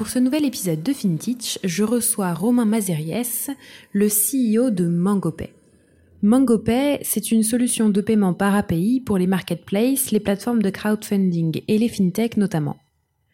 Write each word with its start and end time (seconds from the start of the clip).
Pour 0.00 0.08
ce 0.08 0.18
nouvel 0.18 0.46
épisode 0.46 0.82
de 0.82 0.94
FinTech, 0.94 1.58
je 1.62 1.84
reçois 1.84 2.32
Romain 2.32 2.64
Mazeriès, 2.64 3.50
le 3.92 4.06
CEO 4.06 4.70
de 4.70 4.86
MangoPay. 4.86 5.52
MangoPay, 6.22 7.00
c'est 7.02 7.30
une 7.30 7.42
solution 7.42 7.90
de 7.90 8.00
paiement 8.00 8.32
par 8.32 8.54
API 8.54 9.02
pour 9.04 9.18
les 9.18 9.26
marketplaces, 9.26 10.10
les 10.10 10.18
plateformes 10.18 10.62
de 10.62 10.70
crowdfunding 10.70 11.60
et 11.68 11.76
les 11.76 11.90
fintechs 11.90 12.38
notamment. 12.38 12.78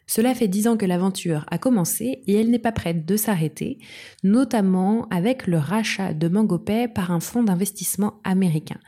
Cela 0.07 0.35
fait 0.35 0.49
dix 0.49 0.67
ans 0.67 0.75
que 0.75 0.85
l'aventure 0.85 1.45
a 1.49 1.57
commencé 1.57 2.21
et 2.27 2.33
elle 2.33 2.51
n'est 2.51 2.59
pas 2.59 2.73
prête 2.73 3.05
de 3.05 3.15
s'arrêter, 3.15 3.77
notamment 4.25 5.07
avec 5.07 5.47
le 5.47 5.59
rachat 5.59 6.13
de 6.13 6.27
MangoPay 6.27 6.89
par 6.89 7.11
un 7.11 7.21
fonds 7.21 7.43
d'investissement 7.43 8.19
américain. 8.25 8.79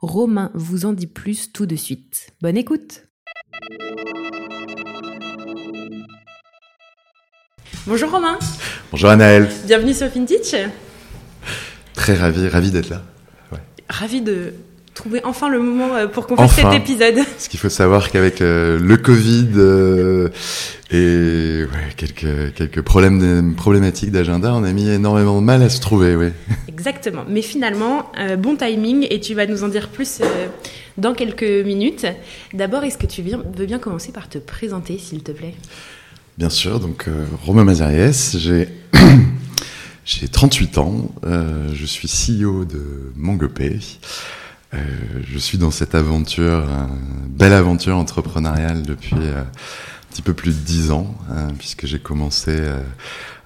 Romain 0.00 0.50
vous 0.54 0.86
en 0.86 0.92
dit 0.92 1.06
plus 1.06 1.52
tout 1.52 1.66
de 1.66 1.76
suite. 1.76 2.30
Bonne 2.42 2.56
écoute 2.56 3.04
Bonjour 7.88 8.10
Romain 8.10 8.38
Bonjour 8.90 9.08
Anaël 9.08 9.48
Bienvenue 9.64 9.94
sur 9.94 10.08
FinTech 10.08 10.54
Très 11.94 12.14
ravi, 12.14 12.46
ravi 12.46 12.70
d'être 12.70 12.90
là 12.90 13.02
ravie 13.88 14.20
de 14.20 14.52
trouver 14.92 15.22
enfin 15.24 15.48
le 15.48 15.58
moment 15.58 15.94
euh, 15.94 16.06
pour 16.06 16.26
qu'on 16.26 16.36
fasse 16.36 16.56
cet 16.56 16.74
épisode. 16.74 17.14
Ce 17.38 17.48
qu'il 17.48 17.58
faut 17.58 17.70
savoir 17.70 18.10
qu'avec 18.10 18.42
euh, 18.42 18.78
le 18.78 18.96
Covid 18.98 19.48
euh, 19.56 20.28
et 20.90 21.64
ouais, 21.64 21.94
quelques, 21.96 22.52
quelques 22.54 22.82
problèmes 22.82 23.54
problématiques 23.56 24.10
d'agenda, 24.10 24.52
on 24.52 24.64
a 24.64 24.72
mis 24.72 24.90
énormément 24.90 25.40
de 25.40 25.46
mal 25.46 25.62
à 25.62 25.70
se 25.70 25.80
trouver. 25.80 26.32
Exactement. 26.68 27.24
Mais 27.26 27.40
finalement, 27.40 28.12
bon 28.38 28.56
timing 28.56 29.06
et 29.08 29.20
tu 29.20 29.32
vas 29.32 29.46
nous 29.46 29.64
en 29.64 29.68
dire 29.68 29.88
plus 29.88 30.20
dans 30.98 31.14
quelques 31.14 31.64
minutes. 31.64 32.06
D'abord, 32.52 32.84
est-ce 32.84 32.98
que 32.98 33.06
tu 33.06 33.22
veux 33.22 33.66
bien 33.66 33.78
commencer 33.78 34.12
par 34.12 34.28
te 34.28 34.36
présenter, 34.36 34.98
s'il 34.98 35.22
te 35.22 35.32
plaît? 35.32 35.54
Bien 36.38 36.50
sûr. 36.50 36.80
Donc, 36.80 37.06
Romain 37.44 37.64
Mazariès, 37.64 38.38
j'ai 38.38 38.68
J'ai 40.10 40.26
38 40.26 40.78
ans, 40.78 41.12
euh, 41.26 41.68
je 41.74 41.84
suis 41.84 42.08
CEO 42.08 42.64
de 42.64 43.12
MongoPay. 43.14 43.78
Euh, 44.72 44.78
je 45.30 45.38
suis 45.38 45.58
dans 45.58 45.70
cette 45.70 45.94
aventure, 45.94 46.66
belle 47.28 47.52
aventure 47.52 47.94
entrepreneuriale 47.94 48.84
depuis 48.84 49.16
euh, 49.18 49.42
un 49.42 49.46
petit 50.10 50.22
peu 50.22 50.32
plus 50.32 50.52
de 50.52 50.64
10 50.64 50.92
ans, 50.92 51.14
puisque 51.58 51.84
j'ai 51.84 51.98
commencé 51.98 52.52
euh, 52.52 52.80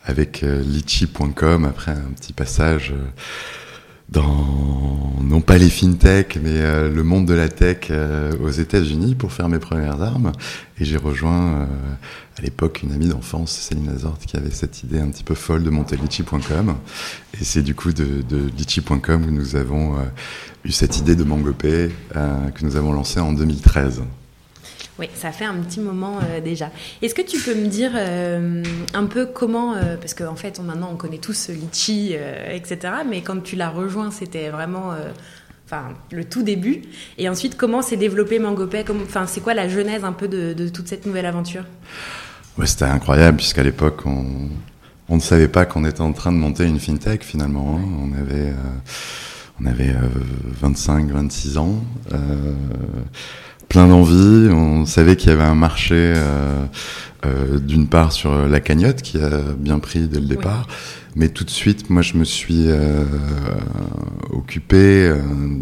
avec 0.04 0.42
litchi.com 0.42 1.64
après 1.64 1.90
un 1.90 2.12
petit 2.16 2.32
passage 2.32 2.94
dans 4.12 5.16
non 5.22 5.40
pas 5.40 5.56
les 5.56 5.70
fintech 5.70 6.38
mais 6.42 6.50
euh, 6.60 6.92
le 6.92 7.02
monde 7.02 7.26
de 7.26 7.32
la 7.32 7.48
tech 7.48 7.88
euh, 7.90 8.32
aux 8.42 8.50
États-Unis 8.50 9.14
pour 9.14 9.32
faire 9.32 9.48
mes 9.48 9.58
premières 9.58 10.02
armes 10.02 10.32
et 10.78 10.84
j'ai 10.84 10.98
rejoint 10.98 11.52
euh, 11.52 11.66
à 12.38 12.42
l'époque 12.42 12.82
une 12.82 12.92
amie 12.92 13.08
d'enfance 13.08 13.52
Céline 13.52 13.88
Azort 13.88 14.18
qui 14.18 14.36
avait 14.36 14.50
cette 14.50 14.82
idée 14.82 15.00
un 15.00 15.08
petit 15.08 15.24
peu 15.24 15.34
folle 15.34 15.64
de 15.64 15.70
monter 15.70 15.96
litchi.com 15.96 16.76
et 17.40 17.44
c'est 17.44 17.62
du 17.62 17.74
coup 17.74 17.92
de, 17.92 18.22
de 18.28 18.50
litchi.com 18.58 19.24
où 19.26 19.30
nous 19.30 19.56
avons 19.56 19.96
eu 20.64 20.72
cette 20.72 20.98
idée 20.98 21.16
de 21.16 21.24
MangoPay 21.24 21.90
que 22.12 22.64
nous 22.64 22.76
avons 22.76 22.92
lancée 22.92 23.20
en 23.20 23.32
2013. 23.32 24.02
Oui, 24.98 25.08
ça 25.14 25.32
fait 25.32 25.46
un 25.46 25.54
petit 25.54 25.80
moment 25.80 26.18
euh, 26.18 26.40
déjà. 26.40 26.70
Est-ce 27.00 27.14
que 27.14 27.22
tu 27.22 27.38
peux 27.38 27.54
me 27.54 27.66
dire 27.66 27.92
euh, 27.94 28.62
un 28.92 29.06
peu 29.06 29.24
comment, 29.24 29.74
euh, 29.74 29.96
parce 29.96 30.12
qu'en 30.12 30.36
fait, 30.36 30.60
maintenant 30.60 30.90
on 30.92 30.96
connaît 30.96 31.18
tous 31.18 31.48
Litchi, 31.48 32.14
etc., 32.50 32.78
mais 33.08 33.22
quand 33.22 33.42
tu 33.42 33.56
l'as 33.56 33.70
rejoint, 33.70 34.10
c'était 34.10 34.50
vraiment 34.50 34.92
enfin, 35.66 35.88
le 36.10 36.24
tout 36.24 36.42
début. 36.42 36.82
Et 37.16 37.28
ensuite, 37.28 37.56
comment 37.56 37.80
s'est 37.80 37.96
développé 37.96 38.38
MangoPay 38.38 38.84
enfin, 39.02 39.26
C'est 39.26 39.40
quoi 39.40 39.54
la 39.54 39.68
genèse 39.68 40.04
un 40.04 40.12
peu 40.12 40.28
de, 40.28 40.68
toute 40.68 40.88
cette 40.88 41.06
nouvelle 41.06 41.26
aventure? 41.26 41.64
Ouais, 42.58 42.66
C'était 42.66 42.84
incroyable, 42.84 43.38
puisqu'à 43.38 43.62
l'époque, 43.62 44.02
on, 44.04 44.26
on, 45.08 45.16
ne 45.16 45.20
savait 45.20 45.48
pas 45.48 45.64
qu'on 45.64 45.86
était 45.86 46.02
en 46.02 46.12
train 46.12 46.32
de 46.32 46.36
monter 46.36 46.64
une 46.64 46.78
fintech 46.78 47.22
finalement. 47.22 47.78
Hein. 47.78 47.88
On 48.02 48.20
avait, 48.20 48.52
on 49.62 49.64
avait 49.64 49.94
25, 50.60 51.10
26 51.10 51.56
ans 51.56 51.82
plein 53.72 53.86
d'envie. 53.86 54.50
On 54.52 54.84
savait 54.84 55.16
qu'il 55.16 55.30
y 55.30 55.32
avait 55.32 55.42
un 55.42 55.54
marché, 55.54 55.94
euh, 55.94 56.66
euh, 57.24 57.58
d'une 57.58 57.86
part 57.86 58.12
sur 58.12 58.46
la 58.46 58.60
cagnotte 58.60 59.00
qui 59.00 59.16
a 59.16 59.30
bien 59.56 59.78
pris 59.78 60.08
dès 60.08 60.20
le 60.20 60.26
départ, 60.26 60.68
mais 61.16 61.30
tout 61.30 61.44
de 61.44 61.50
suite, 61.50 61.88
moi, 61.88 62.02
je 62.02 62.18
me 62.18 62.24
suis 62.24 62.66
euh, 62.66 63.04
occupé 64.30 65.10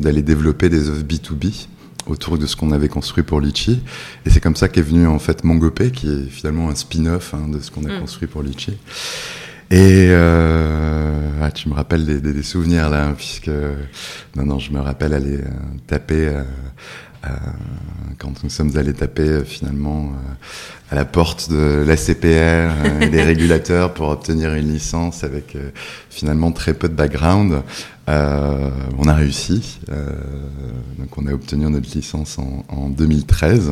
d'aller 0.00 0.22
développer 0.22 0.68
des 0.68 0.88
offres 0.88 1.04
B2B 1.04 1.68
autour 2.08 2.36
de 2.36 2.46
ce 2.46 2.56
qu'on 2.56 2.72
avait 2.72 2.88
construit 2.88 3.22
pour 3.22 3.40
Litchi. 3.40 3.80
Et 4.26 4.30
c'est 4.30 4.40
comme 4.40 4.56
ça 4.56 4.68
qu'est 4.68 4.82
venu 4.82 5.06
en 5.06 5.20
fait 5.20 5.44
MongoPay, 5.44 5.92
qui 5.92 6.08
est 6.08 6.28
finalement 6.28 6.68
un 6.68 6.74
spin-off 6.74 7.32
hein, 7.34 7.46
de 7.46 7.60
ce 7.60 7.70
qu'on 7.70 7.84
a 7.84 7.96
mm. 7.96 8.00
construit 8.00 8.26
pour 8.26 8.42
Litchi. 8.42 8.76
Et 9.72 10.08
euh, 10.08 11.30
ah, 11.40 11.52
tu 11.52 11.68
me 11.68 11.74
rappelles 11.74 12.04
des, 12.04 12.20
des, 12.20 12.32
des 12.32 12.42
souvenirs 12.42 12.90
là, 12.90 13.12
puisque 13.16 13.50
non 14.34 14.44
non, 14.44 14.58
je 14.58 14.72
me 14.72 14.80
rappelle 14.80 15.14
aller 15.14 15.36
euh, 15.36 15.48
taper 15.86 16.26
euh, 16.26 16.42
euh, 16.42 16.42
quand 18.18 18.44
nous 18.44 18.50
sommes 18.50 18.76
allés 18.76 18.92
taper 18.92 19.28
euh, 19.28 19.44
finalement 19.44 20.12
euh, 20.12 20.92
à 20.92 20.94
la 20.94 21.04
porte 21.04 21.50
de 21.50 21.84
la 21.86 21.96
CPR 21.96 23.02
et 23.02 23.08
des 23.08 23.22
régulateurs 23.32 23.94
pour 23.94 24.08
obtenir 24.08 24.54
une 24.54 24.72
licence 24.72 25.24
avec 25.24 25.56
finalement 26.10 26.52
très 26.52 26.74
peu 26.74 26.88
de 26.88 26.94
background. 26.94 27.62
on 28.08 29.08
a 29.08 29.14
réussi, 29.14 29.78
donc 30.98 31.16
on 31.16 31.26
a 31.26 31.32
obtenu 31.32 31.70
notre 31.70 31.96
licence 31.96 32.40
en, 32.40 32.64
en 32.68 32.88
2013. 32.88 33.70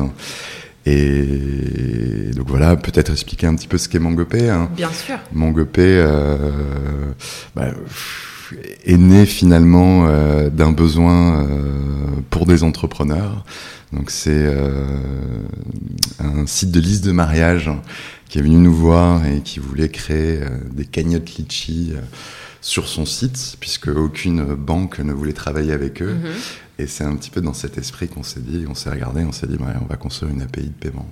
Et 0.85 2.31
donc 2.35 2.47
voilà, 2.47 2.75
peut-être 2.75 3.11
expliquer 3.11 3.47
un 3.47 3.55
petit 3.55 3.67
peu 3.67 3.77
ce 3.77 3.89
qu'est 3.89 3.99
MongoPay. 3.99 4.49
Hein. 4.49 4.69
Bien 4.75 4.91
sûr. 4.91 5.17
MongoPay, 5.33 5.81
euh, 5.81 6.37
bah, 7.55 7.67
est 8.85 8.97
né 8.97 9.25
finalement 9.25 10.07
euh, 10.07 10.49
d'un 10.49 10.71
besoin 10.71 11.43
euh, 11.43 12.21
pour 12.29 12.45
des 12.45 12.63
entrepreneurs. 12.63 13.45
Donc 13.93 14.11
c'est 14.11 14.31
euh, 14.31 14.85
un 16.19 16.45
site 16.45 16.71
de 16.71 16.79
liste 16.79 17.03
de 17.05 17.11
mariage 17.11 17.71
qui 18.27 18.39
est 18.39 18.41
venu 18.41 18.57
nous 18.57 18.73
voir 18.73 19.25
et 19.25 19.41
qui 19.41 19.59
voulait 19.59 19.89
créer 19.89 20.39
des 20.71 20.85
cagnottes 20.85 21.35
litchi 21.35 21.93
sur 22.61 22.87
son 22.87 23.05
site, 23.05 23.57
puisque 23.59 23.87
aucune 23.87 24.53
banque 24.53 24.99
ne 24.99 25.13
voulait 25.13 25.33
travailler 25.33 25.71
avec 25.71 26.03
eux. 26.03 26.13
Mm-hmm. 26.13 26.83
Et 26.83 26.87
c'est 26.87 27.03
un 27.03 27.15
petit 27.15 27.31
peu 27.31 27.41
dans 27.41 27.53
cet 27.53 27.79
esprit 27.79 28.07
qu'on 28.07 28.21
s'est 28.21 28.41
dit, 28.41 28.65
on 28.69 28.75
s'est 28.75 28.91
regardé, 28.91 29.23
on 29.23 29.31
s'est 29.31 29.47
dit, 29.47 29.57
on 29.59 29.85
va 29.85 29.95
construire 29.95 30.31
une 30.31 30.43
API 30.43 30.67
de 30.67 30.69
paiement. 30.69 31.09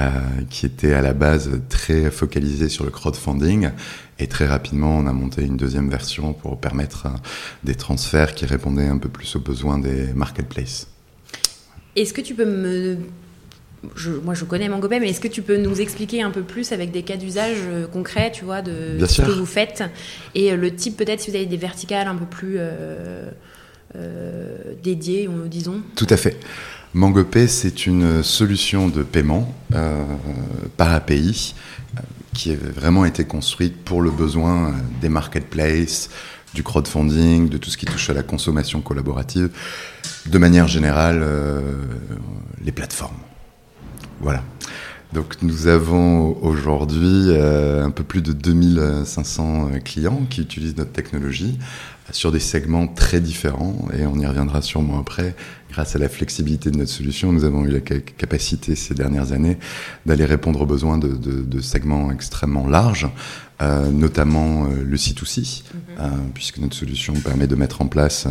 Euh, 0.00 0.10
qui 0.50 0.66
était 0.66 0.92
à 0.92 1.02
la 1.02 1.12
base 1.12 1.52
très 1.68 2.10
focalisée 2.10 2.68
sur 2.68 2.84
le 2.84 2.90
crowdfunding. 2.90 3.70
Et 4.18 4.26
très 4.26 4.44
rapidement, 4.44 4.98
on 4.98 5.06
a 5.06 5.12
monté 5.12 5.42
une 5.44 5.56
deuxième 5.56 5.88
version 5.88 6.32
pour 6.32 6.58
permettre 6.58 7.06
euh, 7.06 7.10
des 7.62 7.76
transferts 7.76 8.34
qui 8.34 8.44
répondaient 8.44 8.88
un 8.88 8.98
peu 8.98 9.08
plus 9.08 9.36
aux 9.36 9.38
besoins 9.38 9.78
des 9.78 10.12
marketplaces. 10.12 10.88
Est-ce 11.94 12.12
que 12.12 12.20
tu 12.20 12.34
peux 12.34 12.44
me 12.44 12.96
moi, 14.24 14.34
je 14.34 14.44
connais 14.46 14.68
MangoPay, 14.68 14.98
mais 14.98 15.10
est-ce 15.10 15.20
que 15.20 15.28
tu 15.28 15.42
peux 15.42 15.58
nous 15.58 15.80
expliquer 15.80 16.22
un 16.22 16.30
peu 16.30 16.42
plus 16.42 16.72
avec 16.72 16.90
des 16.90 17.02
cas 17.02 17.16
d'usage 17.16 17.58
euh, 17.60 17.86
concrets, 17.86 18.32
tu 18.32 18.44
vois, 18.44 18.62
de 18.62 18.98
ce 19.06 19.22
que 19.22 19.30
vous 19.30 19.46
faites 19.46 19.84
et 20.34 20.56
le 20.56 20.74
type 20.74 20.96
peut-être 20.96 21.20
si 21.20 21.30
vous 21.30 21.36
avez 21.36 21.46
des 21.46 21.58
verticales 21.58 22.08
un 22.08 22.16
peu 22.16 22.24
plus 22.24 22.56
euh, 22.58 23.30
dédiées, 24.82 25.28
disons? 25.46 25.82
Tout 25.94 26.06
à 26.10 26.16
fait. 26.16 26.36
MangoPay, 26.94 27.48
c'est 27.48 27.86
une 27.86 28.22
solution 28.22 28.86
de 28.86 29.02
paiement 29.02 29.52
euh, 29.74 30.04
par 30.76 30.92
API 30.92 31.56
euh, 31.96 32.00
qui 32.32 32.52
a 32.52 32.54
vraiment 32.54 33.04
été 33.04 33.24
construite 33.24 33.84
pour 33.84 34.00
le 34.00 34.12
besoin 34.12 34.68
euh, 34.68 34.72
des 35.00 35.08
marketplaces, 35.08 36.08
du 36.54 36.62
crowdfunding, 36.62 37.48
de 37.48 37.58
tout 37.58 37.68
ce 37.68 37.76
qui 37.76 37.86
touche 37.86 38.10
à 38.10 38.14
la 38.14 38.22
consommation 38.22 38.80
collaborative, 38.80 39.50
de 40.26 40.38
manière 40.38 40.68
générale, 40.68 41.26
les 42.64 42.70
plateformes. 42.70 43.16
Voilà. 44.20 44.44
Donc 45.12 45.42
nous 45.42 45.66
avons 45.66 46.40
aujourd'hui 46.42 47.36
un 47.36 47.90
peu 47.90 48.04
plus 48.04 48.22
de 48.22 48.32
2500 48.32 49.70
clients 49.84 50.24
qui 50.30 50.42
utilisent 50.42 50.76
notre 50.76 50.92
technologie 50.92 51.58
sur 52.10 52.32
des 52.32 52.40
segments 52.40 52.86
très 52.86 53.20
différents 53.20 53.88
et 53.96 54.06
on 54.06 54.18
y 54.18 54.26
reviendra 54.26 54.62
sûrement 54.62 54.98
après. 54.98 55.34
Grâce 55.70 55.96
à 55.96 55.98
la 55.98 56.08
flexibilité 56.08 56.70
de 56.70 56.76
notre 56.76 56.90
solution, 56.90 57.32
nous 57.32 57.44
avons 57.44 57.64
eu 57.64 57.70
la 57.70 57.80
capacité 57.80 58.76
ces 58.76 58.94
dernières 58.94 59.32
années 59.32 59.58
d'aller 60.06 60.24
répondre 60.24 60.60
aux 60.60 60.66
besoins 60.66 60.98
de, 60.98 61.08
de, 61.08 61.42
de 61.42 61.60
segments 61.60 62.12
extrêmement 62.12 62.68
larges, 62.68 63.08
euh, 63.60 63.90
notamment 63.90 64.66
euh, 64.66 64.84
le 64.84 64.96
C2C, 64.96 65.40
mm-hmm. 65.40 65.62
euh, 65.98 66.10
puisque 66.32 66.58
notre 66.58 66.76
solution 66.76 67.14
permet 67.14 67.48
de 67.48 67.56
mettre 67.56 67.82
en 67.82 67.86
place 67.86 68.26
euh, 68.26 68.30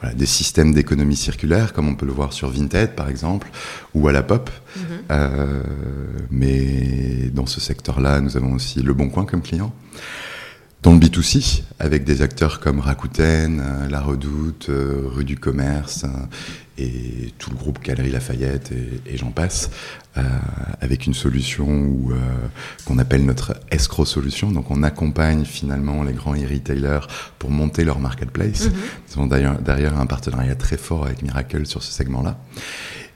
voilà, 0.00 0.14
des 0.14 0.26
systèmes 0.26 0.74
d'économie 0.74 1.16
circulaire, 1.16 1.72
comme 1.72 1.88
on 1.88 1.94
peut 1.94 2.06
le 2.06 2.12
voir 2.12 2.34
sur 2.34 2.50
Vinted 2.50 2.94
par 2.94 3.08
exemple, 3.08 3.48
ou 3.94 4.06
à 4.08 4.12
la 4.12 4.22
Pop. 4.22 4.50
Mm-hmm. 4.50 4.82
Euh, 5.10 5.62
mais 6.30 7.30
dans 7.32 7.46
ce 7.46 7.60
secteur-là, 7.60 8.20
nous 8.20 8.36
avons 8.36 8.52
aussi 8.52 8.82
Le 8.82 8.92
Bon 8.92 9.08
Coin 9.08 9.24
comme 9.24 9.42
client 9.42 9.72
dans 10.84 10.92
le 10.92 10.98
B2C, 10.98 11.62
avec 11.78 12.04
des 12.04 12.20
acteurs 12.20 12.60
comme 12.60 12.78
Rakuten, 12.78 13.58
euh, 13.58 13.88
La 13.88 14.02
Redoute, 14.02 14.66
euh, 14.68 15.00
Rue 15.06 15.24
du 15.24 15.38
Commerce 15.38 16.04
euh, 16.04 16.08
et 16.78 17.32
tout 17.38 17.50
le 17.50 17.56
groupe 17.56 17.82
Galerie 17.82 18.10
Lafayette 18.10 18.72
et, 19.06 19.16
j'en 19.16 19.30
passe, 19.30 19.70
avec 20.80 21.06
une 21.06 21.14
solution 21.14 21.96
qu'on 22.84 22.98
appelle 22.98 23.24
notre 23.24 23.54
escrow 23.70 24.04
solution. 24.04 24.50
Donc 24.50 24.70
on 24.70 24.82
accompagne 24.82 25.44
finalement 25.44 26.02
les 26.02 26.12
grands 26.12 26.34
e-retailers 26.34 27.06
pour 27.38 27.50
monter 27.50 27.84
leur 27.84 27.98
marketplace. 27.98 28.66
Mm-hmm. 28.66 28.72
Ils 29.10 29.20
ont 29.20 29.26
d'ailleurs 29.26 29.58
derrière 29.60 29.98
un 29.98 30.06
partenariat 30.06 30.54
très 30.54 30.76
fort 30.76 31.06
avec 31.06 31.22
Miracle 31.22 31.66
sur 31.66 31.82
ce 31.82 31.92
segment-là. 31.92 32.38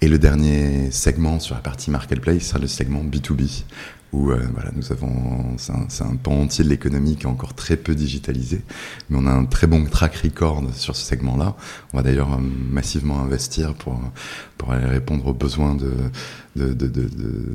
Et 0.00 0.08
le 0.08 0.18
dernier 0.18 0.92
segment 0.92 1.40
sur 1.40 1.56
la 1.56 1.60
partie 1.60 1.90
marketplace 1.90 2.42
sera 2.42 2.60
le 2.60 2.68
segment 2.68 3.02
B2B, 3.02 3.64
où 4.12 4.30
euh, 4.30 4.46
voilà, 4.54 4.70
nous 4.76 4.92
avons, 4.92 5.56
c'est 5.58 5.72
un, 5.72 6.06
un, 6.06 6.16
pan 6.16 6.42
entier 6.42 6.62
de 6.62 6.68
l'économie 6.68 7.16
qui 7.16 7.24
est 7.24 7.28
encore 7.28 7.54
très 7.54 7.76
peu 7.76 7.96
digitalisé, 7.96 8.62
mais 9.10 9.18
on 9.20 9.26
a 9.26 9.32
un 9.32 9.44
très 9.44 9.66
bon 9.66 9.84
track 9.86 10.14
record 10.18 10.62
sur 10.74 10.94
ce 10.94 11.04
segment-là. 11.04 11.56
On 11.92 11.96
va 11.96 12.04
d'ailleurs 12.04 12.32
euh, 12.32 12.38
massivement 12.38 13.20
investir 13.20 13.47
pour 13.78 14.00
pour 14.56 14.72
aller 14.72 14.86
répondre 14.86 15.26
aux 15.26 15.34
besoins 15.34 15.74
de 15.74 15.92
de, 16.56 16.72
de, 16.72 16.86
de, 16.86 17.08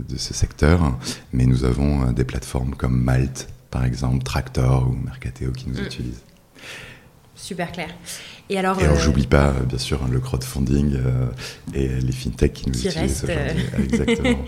de 0.10 0.18
ce 0.18 0.34
secteur. 0.34 0.98
Mais 1.32 1.46
nous 1.46 1.66
avons 1.66 2.08
euh, 2.08 2.12
des 2.12 2.24
plateformes 2.24 2.76
comme 2.76 3.02
Malte, 3.02 3.48
par 3.72 3.86
exemple, 3.86 4.24
Tractor 4.24 4.88
ou 4.90 4.94
Mercateo 4.94 5.52
qui 5.52 5.70
nous 5.70 5.80
mm. 5.82 5.86
utilisent. 5.86 6.24
Super 7.36 7.72
clair. 7.72 7.90
Et 8.50 8.58
alors, 8.58 8.80
alors 8.80 9.00
j'oublie 9.00 9.28
pas, 9.28 9.52
bien 9.68 9.78
sûr, 9.78 10.08
le 10.08 10.20
crowdfunding 10.20 10.96
euh, 10.96 11.28
et 11.74 11.88
les 11.88 12.12
fintechs 12.12 12.54
qui 12.54 12.68
nous 12.68 12.74
qui 12.74 12.88
utilisent 12.88 13.24
aujourd'hui. 13.24 13.66
Exactement. 13.84 14.46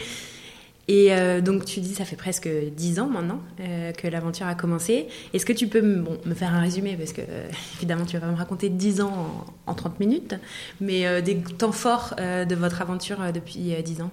Et 0.88 1.08
euh, 1.12 1.42
donc 1.42 1.66
tu 1.66 1.80
dis 1.80 1.96
ça 1.96 2.06
fait 2.06 2.16
presque 2.16 2.48
dix 2.76 3.00
ans 3.00 3.08
maintenant 3.08 3.40
euh, 3.60 3.92
que 3.92 4.08
l'aventure 4.08 4.46
a 4.46 4.56
commencé. 4.56 5.08
Est-ce 5.34 5.46
que 5.46 5.54
tu 5.54 5.68
peux 5.68 5.82
bon, 5.82 6.18
me 6.26 6.36
faire 6.36 6.54
un 6.54 6.62
résumé? 6.62 6.96
Parce 6.96 7.12
que 7.12 7.22
euh, 7.22 7.50
évidemment 7.78 8.06
tu 8.06 8.18
vas 8.18 8.26
pas 8.26 8.32
me 8.32 8.38
raconter 8.38 8.70
dix 8.70 9.02
ans 9.02 9.46
en, 9.66 9.72
en, 9.72 9.74
30 9.74 10.00
minutes, 10.00 10.36
mais 10.80 11.22
des 11.22 11.38
temps 11.38 11.72
forts 11.72 12.16
de 12.18 12.56
votre 12.56 12.82
aventure 12.82 13.18
depuis 13.34 13.76
dix 13.84 14.02
ans. 14.02 14.12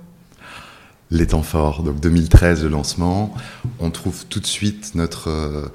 Les 1.10 1.26
temps 1.26 1.42
forts, 1.42 1.82
donc 1.82 2.00
2013 2.00 2.62
le 2.62 2.70
lancement, 2.70 3.34
on 3.78 3.90
trouve 3.90 4.24
tout 4.26 4.40
de 4.40 4.46
suite 4.46 4.94
notre 4.94 5.70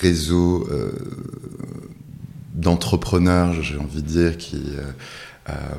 réseau 0.00 0.68
d'entrepreneurs, 2.54 3.62
j'ai 3.62 3.78
envie 3.78 4.02
de 4.02 4.08
dire, 4.08 4.36
qui 4.36 4.60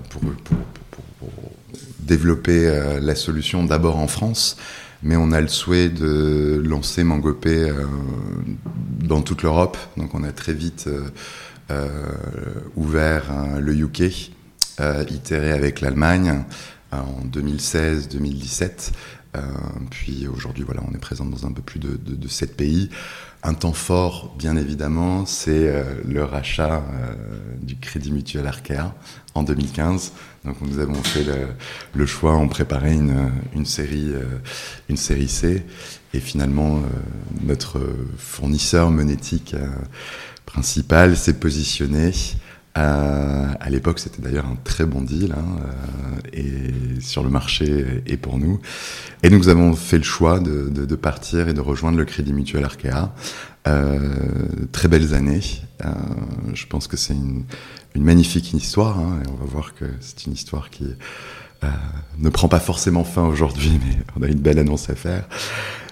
pour 0.10 0.22
développer 2.00 2.68
euh, 2.68 3.00
la 3.00 3.16
solution 3.16 3.64
d'abord 3.64 3.98
en 3.98 4.08
France, 4.08 4.58
mais 5.04 5.16
on 5.16 5.32
a 5.32 5.42
le 5.42 5.48
souhait 5.48 5.90
de 5.90 6.62
lancer 6.66 7.04
Mangopé 7.04 7.70
euh, 7.70 7.86
dans 9.04 9.22
toute 9.22 9.44
l'Europe. 9.44 9.78
Donc 9.98 10.16
on 10.16 10.24
a 10.24 10.32
très 10.32 10.54
vite 10.54 10.90
euh, 11.72 11.88
ouvert 12.76 13.26
le 13.60 13.74
UK, 13.76 14.32
itéré 15.10 15.52
avec 15.52 15.82
l'Allemagne 15.82 16.44
en 16.92 17.26
2016-2017. 17.26 18.92
puis 19.92 20.28
aujourd'hui, 20.28 20.64
voilà, 20.64 20.82
on 20.90 20.96
est 20.96 21.00
présent 21.00 21.26
dans 21.26 21.46
un 21.46 21.52
peu 21.52 21.62
plus 21.62 21.80
de, 21.80 21.98
de, 21.98 22.16
de 22.16 22.28
7 22.28 22.56
pays. 22.56 22.90
Un 23.44 23.54
temps 23.54 23.74
fort, 23.74 24.36
bien 24.38 24.56
évidemment, 24.56 25.26
c'est 25.26 25.84
le 26.06 26.24
rachat 26.24 26.84
du 27.62 27.78
Crédit 27.78 28.12
Mutuel 28.12 28.48
Arkea 28.48 28.96
en 29.36 29.44
2015. 29.44 30.14
Donc 30.46 30.56
nous 30.62 30.80
avons 30.80 31.02
fait 31.04 31.26
le, 31.94 32.06
choix, 32.06 32.36
on 32.36 32.48
préparait 32.48 32.94
une, 32.94 33.66
série, 33.66 34.12
euh, 34.14 34.24
une 34.88 34.98
série 34.98 35.28
C, 35.28 35.66
et 36.14 36.20
finalement 36.20 36.82
notre 37.44 37.80
fournisseur 38.18 38.90
monétique 38.90 39.56
principal 40.46 41.18
s'est 41.18 41.40
positionné 41.40 42.14
euh, 42.78 43.48
à 43.60 43.70
l'époque, 43.70 44.00
c'était 44.00 44.22
d'ailleurs 44.22 44.46
un 44.46 44.58
très 44.64 44.86
bon 44.86 45.02
deal 45.02 45.34
hein, 45.36 45.58
euh, 45.64 46.30
et 46.32 47.02
sur 47.02 47.24
le 47.24 47.30
marché 47.30 48.04
et 48.06 48.16
pour 48.16 48.38
nous. 48.38 48.60
Et 49.24 49.30
nous 49.30 49.50
avons 49.50 49.76
fait 49.76 49.98
le 49.98 50.04
choix 50.04 50.40
de, 50.40 50.96
partir 50.96 51.48
et 51.50 51.54
de 51.54 51.62
rejoindre 51.62 51.98
le 51.98 52.06
Crédit 52.06 52.34
Mutuel 52.34 52.64
Arkea. 52.64 53.14
Euh, 53.68 53.98
très 54.72 54.88
belles 54.88 55.14
années. 55.14 55.42
Euh, 55.84 55.90
je 56.54 56.66
pense 56.68 56.88
que 56.88 56.96
c'est 56.96 57.14
une, 57.14 57.44
une, 57.96 58.04
magnifique 58.04 58.54
histoire 58.54 59.00
hein, 59.00 59.20
et 59.24 59.30
on 59.30 59.36
va 59.36 59.46
voir 59.46 59.74
que 59.74 59.86
c'est 60.00 60.26
une 60.26 60.34
histoire 60.34 60.70
qui 60.70 60.86
euh, 61.64 61.68
ne 62.18 62.30
prend 62.30 62.48
pas 62.48 62.60
forcément 62.60 63.04
fin 63.04 63.26
aujourd'hui, 63.26 63.80
mais 63.86 63.98
on 64.18 64.24
a 64.24 64.28
une 64.28 64.40
belle 64.40 64.60
annonce 64.60 64.90
à 64.90 64.96
faire. 64.96 65.28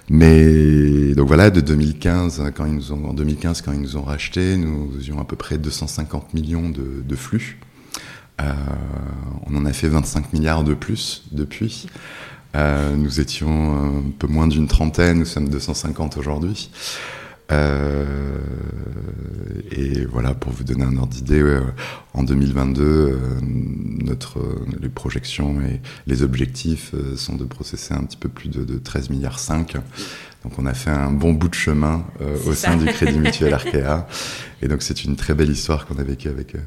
Mais 0.09 1.13
donc 1.15 1.27
voilà, 1.27 1.49
de 1.49 1.59
2015, 1.59 2.51
quand 2.55 2.65
ils 2.65 2.75
nous 2.75 2.93
ont, 2.93 3.09
en 3.09 3.13
2015, 3.13 3.61
quand 3.61 3.73
ils 3.73 3.81
nous 3.81 3.97
ont 3.97 4.03
racheté, 4.03 4.55
nous 4.55 4.91
avions 4.95 5.19
à 5.19 5.25
peu 5.25 5.35
près 5.35 5.57
250 5.57 6.33
millions 6.33 6.69
de, 6.69 7.03
de 7.05 7.15
flux. 7.15 7.59
Euh, 8.39 8.53
on 9.45 9.55
en 9.55 9.65
a 9.65 9.73
fait 9.73 9.89
25 9.89 10.31
milliards 10.33 10.63
de 10.63 10.73
plus 10.73 11.23
depuis. 11.31 11.87
Euh, 12.55 12.95
nous 12.95 13.19
étions 13.19 13.75
un 13.75 14.03
peu 14.17 14.27
moins 14.27 14.47
d'une 14.47 14.67
trentaine, 14.67 15.19
nous 15.19 15.25
sommes 15.25 15.49
250 15.49 16.17
aujourd'hui. 16.17 16.69
Euh, 17.51 18.39
et 19.71 20.05
voilà, 20.05 20.33
pour 20.33 20.51
vous 20.51 20.63
donner 20.63 20.83
un 20.83 20.97
ordre 20.97 21.13
d'idée, 21.13 21.41
euh, 21.41 21.61
en 22.13 22.23
2022, 22.23 22.83
euh, 22.83 23.17
notre, 23.41 24.39
les 24.81 24.89
projections 24.89 25.61
et 25.61 25.81
les 26.07 26.23
objectifs 26.23 26.93
sont 27.15 27.35
de 27.35 27.45
processer 27.45 27.93
un 27.93 28.03
petit 28.03 28.17
peu 28.17 28.29
plus 28.29 28.49
de, 28.49 28.63
de 28.63 28.77
13 28.77 29.09
milliards 29.09 29.39
5. 29.39 29.77
Donc 30.43 30.59
on 30.59 30.65
a 30.65 30.73
fait 30.73 30.91
un 30.91 31.11
bon 31.11 31.33
bout 31.33 31.49
de 31.49 31.53
chemin 31.55 32.05
euh, 32.21 32.37
au 32.45 32.53
sein 32.53 32.77
du 32.77 32.85
Crédit 32.85 33.19
Mutuel 33.19 33.53
Arkea. 33.53 34.07
Et 34.61 34.67
donc 34.67 34.81
c'est 34.81 35.03
une 35.03 35.15
très 35.15 35.33
belle 35.33 35.49
histoire 35.49 35.85
qu'on 35.85 35.97
a 35.97 36.03
vécue 36.03 36.29
avec 36.29 36.55
eux. 36.55 36.63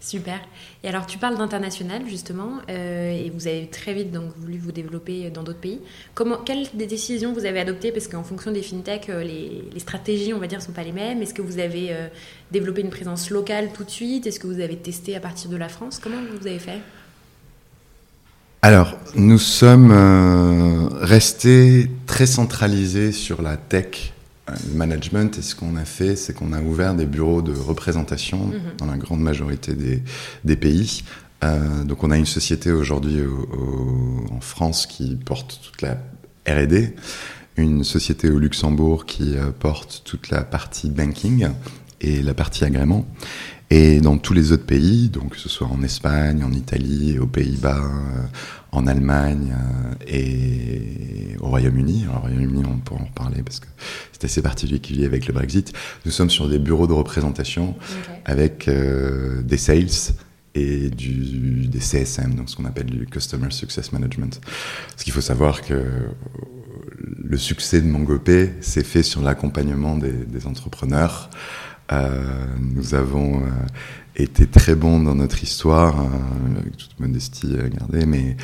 Super. 0.00 0.40
Et 0.86 0.88
alors, 0.88 1.04
tu 1.04 1.18
parles 1.18 1.36
d'international, 1.36 2.02
justement, 2.06 2.60
euh, 2.70 3.10
et 3.10 3.28
vous 3.30 3.48
avez 3.48 3.66
très 3.66 3.92
vite 3.92 4.12
donc, 4.12 4.30
voulu 4.38 4.56
vous 4.56 4.70
développer 4.70 5.30
dans 5.30 5.42
d'autres 5.42 5.58
pays. 5.58 5.80
Quelles 6.44 6.68
des 6.74 6.86
décisions 6.86 7.32
vous 7.32 7.44
avez 7.44 7.58
adoptées? 7.58 7.90
Parce 7.90 8.06
qu'en 8.06 8.22
fonction 8.22 8.52
des 8.52 8.62
fintechs, 8.62 9.08
euh, 9.08 9.24
les, 9.24 9.80
stratégies, 9.80 10.32
on 10.32 10.38
va 10.38 10.46
dire, 10.46 10.60
ne 10.60 10.62
sont 10.62 10.70
pas 10.70 10.84
les 10.84 10.92
mêmes. 10.92 11.20
Est-ce 11.20 11.34
que 11.34 11.42
vous 11.42 11.58
avez 11.58 11.88
euh, 11.90 12.06
développé 12.52 12.82
une 12.82 12.90
présence 12.90 13.30
locale 13.30 13.70
tout 13.74 13.82
de 13.82 13.90
suite? 13.90 14.28
Est-ce 14.28 14.38
que 14.38 14.46
vous 14.46 14.60
avez 14.60 14.76
testé 14.76 15.16
à 15.16 15.20
partir 15.20 15.50
de 15.50 15.56
la 15.56 15.68
France? 15.68 15.98
Comment 16.00 16.18
vous 16.40 16.46
avez 16.46 16.60
fait? 16.60 16.78
Alors, 18.62 18.96
nous 19.16 19.38
sommes 19.38 19.90
restés 21.00 21.90
très 22.06 22.26
centralisés 22.26 23.10
sur 23.10 23.42
la 23.42 23.56
tech 23.56 24.12
le 24.48 24.74
management, 24.74 25.38
et 25.38 25.42
ce 25.42 25.54
qu'on 25.54 25.76
a 25.76 25.84
fait, 25.84 26.16
c'est 26.16 26.32
qu'on 26.32 26.52
a 26.52 26.60
ouvert 26.60 26.94
des 26.94 27.06
bureaux 27.06 27.42
de 27.42 27.52
représentation 27.52 28.46
mmh. 28.46 28.76
dans 28.78 28.86
la 28.86 28.96
grande 28.96 29.20
majorité 29.20 29.74
des, 29.74 30.02
des 30.44 30.56
pays. 30.56 31.02
Euh, 31.44 31.84
donc 31.84 32.02
on 32.04 32.10
a 32.10 32.16
une 32.16 32.26
société 32.26 32.72
aujourd'hui 32.72 33.20
en 34.30 34.40
France 34.40 34.86
qui 34.86 35.16
porte 35.16 35.60
toute 35.62 35.82
la 35.82 35.98
R&D, 36.48 36.94
une 37.56 37.84
société 37.84 38.30
au 38.30 38.38
Luxembourg 38.38 39.06
qui 39.06 39.36
euh, 39.36 39.50
porte 39.50 40.02
toute 40.04 40.30
la 40.30 40.42
partie 40.42 40.90
banking 40.90 41.48
et 42.00 42.22
la 42.22 42.34
partie 42.34 42.64
agrément. 42.64 43.06
Et 43.70 44.00
dans 44.00 44.16
tous 44.16 44.32
les 44.32 44.52
autres 44.52 44.64
pays, 44.64 45.08
donc 45.08 45.30
que 45.30 45.38
ce 45.38 45.48
soit 45.48 45.66
en 45.66 45.82
Espagne, 45.82 46.44
en 46.44 46.52
Italie, 46.52 47.18
aux 47.18 47.26
Pays-Bas, 47.26 47.82
euh, 47.82 48.22
en 48.70 48.86
Allemagne 48.86 49.54
euh, 49.54 49.94
et 50.06 51.36
au 51.40 51.48
Royaume-Uni. 51.48 52.04
Alors, 52.04 52.18
au 52.18 52.20
Royaume-Uni, 52.20 52.62
on 52.64 52.78
pourra 52.78 53.02
en 53.02 53.06
reparler 53.06 53.42
parce 53.42 53.58
que 53.58 53.66
c'est 54.12 54.24
assez 54.24 54.40
particulier 54.40 55.04
avec 55.04 55.26
le 55.26 55.32
Brexit. 55.32 55.72
Nous 56.04 56.12
sommes 56.12 56.30
sur 56.30 56.48
des 56.48 56.60
bureaux 56.60 56.86
de 56.86 56.92
représentation 56.92 57.70
okay. 57.70 58.20
avec 58.24 58.68
euh, 58.68 59.42
des 59.42 59.56
sales 59.56 60.14
et 60.54 60.88
du, 60.88 61.66
des 61.66 61.80
CSM, 61.80 62.34
donc 62.34 62.48
ce 62.48 62.56
qu'on 62.56 62.64
appelle 62.64 62.86
du 62.86 63.06
Customer 63.06 63.50
Success 63.50 63.92
Management. 63.92 64.40
Parce 64.90 65.02
qu'il 65.02 65.12
faut 65.12 65.20
savoir 65.20 65.60
que 65.60 65.82
le 67.00 67.36
succès 67.36 67.80
de 67.80 67.86
Mangopé 67.86 68.52
s'est 68.60 68.84
fait 68.84 69.02
sur 69.02 69.22
l'accompagnement 69.22 69.96
des, 69.96 70.12
des 70.12 70.46
entrepreneurs 70.46 71.30
nous 71.90 72.94
avons 72.94 73.42
été 74.16 74.46
très 74.46 74.74
bons 74.74 75.00
dans 75.00 75.14
notre 75.14 75.42
histoire, 75.42 76.00
avec 76.58 76.76
toute 76.76 76.98
modestie 76.98 77.56
gardée, 77.76 78.06
mais 78.06 78.36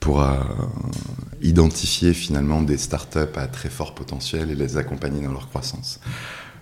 pour 0.00 0.24
identifier 1.42 2.14
finalement 2.14 2.62
des 2.62 2.78
startups 2.78 3.36
à 3.36 3.46
très 3.46 3.68
fort 3.68 3.94
potentiel 3.94 4.50
et 4.50 4.54
les 4.54 4.76
accompagner 4.76 5.22
dans 5.22 5.32
leur 5.32 5.48
croissance. 5.48 6.00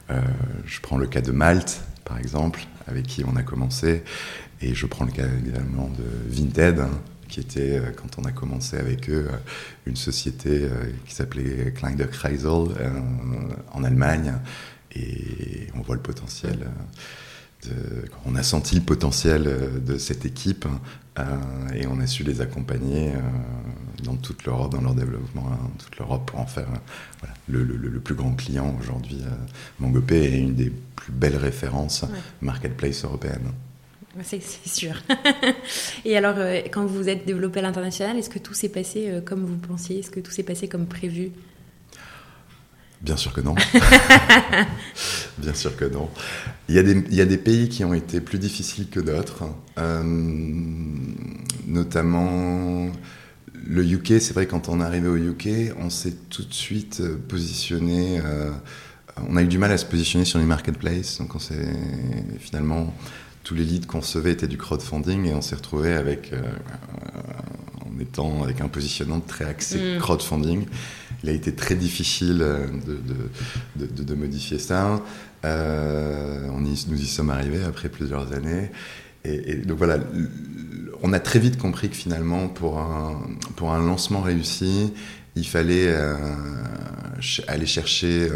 je 0.08 0.80
prends 0.80 0.98
le 0.98 1.06
cas 1.06 1.20
de 1.20 1.32
Malte, 1.32 1.82
par 2.04 2.18
exemple, 2.18 2.66
avec 2.86 3.06
qui 3.06 3.24
on 3.24 3.36
a 3.36 3.42
commencé, 3.42 4.02
et 4.60 4.74
je 4.74 4.86
prends 4.86 5.04
le 5.04 5.12
cas 5.12 5.26
également 5.46 5.88
de 5.88 6.04
Vinted, 6.34 6.80
hein, 6.80 6.90
qui 7.28 7.40
était, 7.40 7.78
euh, 7.78 7.90
quand 7.90 8.18
on 8.18 8.24
a 8.24 8.30
commencé 8.30 8.76
avec 8.76 9.10
eux, 9.10 9.26
euh, 9.28 9.36
une 9.86 9.96
société 9.96 10.62
euh, 10.62 10.90
qui 11.04 11.14
s'appelait 11.14 11.72
Kleiner 11.72 12.06
Kreisel 12.06 12.68
en 13.72 13.84
Allemagne. 13.84 14.34
Et 14.94 15.68
on 15.74 15.80
voit 15.82 15.96
le 15.96 16.02
potentiel. 16.02 16.68
De, 17.64 17.70
on 18.26 18.34
a 18.34 18.42
senti 18.42 18.76
le 18.76 18.82
potentiel 18.82 19.44
de 19.84 19.96
cette 19.96 20.26
équipe 20.26 20.66
et 21.74 21.86
on 21.86 21.98
a 21.98 22.06
su 22.06 22.22
les 22.22 22.42
accompagner 22.42 23.12
dans 24.02 24.16
toute 24.16 24.44
l'Europe, 24.44 24.72
dans 24.72 24.82
leur 24.82 24.94
développement, 24.94 25.48
hein, 25.50 25.70
toute 25.78 25.96
l'Europe 25.98 26.26
pour 26.26 26.40
en 26.40 26.46
faire 26.46 26.68
voilà, 27.20 27.34
le, 27.48 27.62
le, 27.64 28.00
plus 28.00 28.14
grand 28.14 28.32
client 28.32 28.76
aujourd'hui. 28.80 29.22
Mangopé 29.78 30.24
est 30.24 30.38
une 30.38 30.54
des 30.54 30.70
plus 30.94 31.12
belles 31.12 31.36
références 31.36 32.04
marketplace 32.42 33.04
européenne. 33.04 33.52
C'est 34.22 34.40
sûr. 34.40 34.94
et 36.04 36.16
alors, 36.16 36.36
euh, 36.38 36.60
quand 36.70 36.86
vous 36.86 37.08
êtes 37.08 37.26
développé 37.26 37.58
à 37.58 37.62
l'international, 37.62 38.16
est-ce 38.16 38.30
que 38.30 38.38
tout 38.38 38.54
s'est 38.54 38.68
passé 38.68 39.08
euh, 39.08 39.20
comme 39.20 39.44
vous 39.44 39.56
pensiez? 39.56 39.98
Est-ce 39.98 40.10
que 40.10 40.20
tout 40.20 40.30
s'est 40.30 40.44
passé 40.44 40.68
comme 40.68 40.86
prévu? 40.86 41.32
Bien 43.04 43.16
sûr 43.16 43.32
que 43.32 43.40
non. 43.40 43.54
Bien 45.38 45.54
sûr 45.54 45.76
que 45.76 45.84
non. 45.84 46.08
Il 46.68 46.74
y, 46.74 46.78
a 46.78 46.82
des, 46.82 46.92
il 47.10 47.14
y, 47.14 47.20
a 47.20 47.26
des, 47.26 47.36
pays 47.36 47.68
qui 47.68 47.84
ont 47.84 47.92
été 47.92 48.20
plus 48.20 48.38
difficiles 48.38 48.88
que 48.88 49.00
d'autres, 49.00 49.44
euh, 49.78 50.02
notamment 51.66 52.90
le 53.66 53.84
UK. 53.84 54.20
C'est 54.20 54.32
vrai, 54.32 54.46
quand 54.46 54.70
on 54.70 54.80
est 54.80 54.84
arrivé 54.84 55.08
au 55.08 55.16
UK, 55.16 55.74
on 55.78 55.90
s'est 55.90 56.14
tout 56.30 56.44
de 56.44 56.54
suite 56.54 57.02
positionné. 57.28 58.22
on 59.28 59.36
a 59.36 59.42
eu 59.42 59.48
du 59.48 59.58
mal 59.58 59.70
à 59.72 59.76
se 59.76 59.84
positionner 59.84 60.24
sur 60.24 60.38
les 60.38 60.46
marketplaces, 60.46 61.18
donc 61.18 61.34
on 61.34 61.38
s'est 61.38 61.76
finalement 62.38 62.94
tous 63.44 63.54
les 63.54 63.64
leads 63.64 63.86
qu'on 63.86 64.00
recevait 64.00 64.32
étaient 64.32 64.48
du 64.48 64.56
crowdfunding 64.56 65.26
et 65.26 65.34
on 65.34 65.42
s'est 65.42 65.54
retrouvé 65.54 65.92
avec, 65.92 66.32
euh, 66.32 66.40
en 67.84 68.00
étant 68.00 68.42
avec 68.42 68.60
un 68.62 68.68
positionnement 68.68 69.20
très 69.20 69.44
axé 69.44 69.96
mm. 69.96 69.98
crowdfunding. 69.98 70.66
Il 71.24 71.30
a 71.30 71.32
été 71.32 71.54
très 71.54 71.74
difficile 71.74 72.42
euh, 72.42 72.66
de, 72.86 73.86
de, 73.86 74.02
de, 74.02 74.14
modifier 74.14 74.58
ça. 74.58 75.00
Euh, 75.46 76.46
on 76.52 76.62
y, 76.66 76.84
nous 76.88 77.00
y 77.00 77.06
sommes 77.06 77.30
arrivés 77.30 77.64
après 77.64 77.88
plusieurs 77.88 78.34
années. 78.34 78.70
Et, 79.24 79.54
donc 79.54 79.78
voilà, 79.78 79.98
on 81.02 81.14
a 81.14 81.20
très 81.20 81.38
vite 81.38 81.56
compris 81.56 81.88
que 81.88 81.96
finalement, 81.96 82.48
pour 82.48 82.78
un, 82.78 83.22
pour 83.56 83.72
un 83.72 83.82
lancement 83.82 84.20
réussi, 84.20 84.92
il 85.34 85.46
fallait 85.46 85.96
aller 87.48 87.64
chercher 87.64 88.28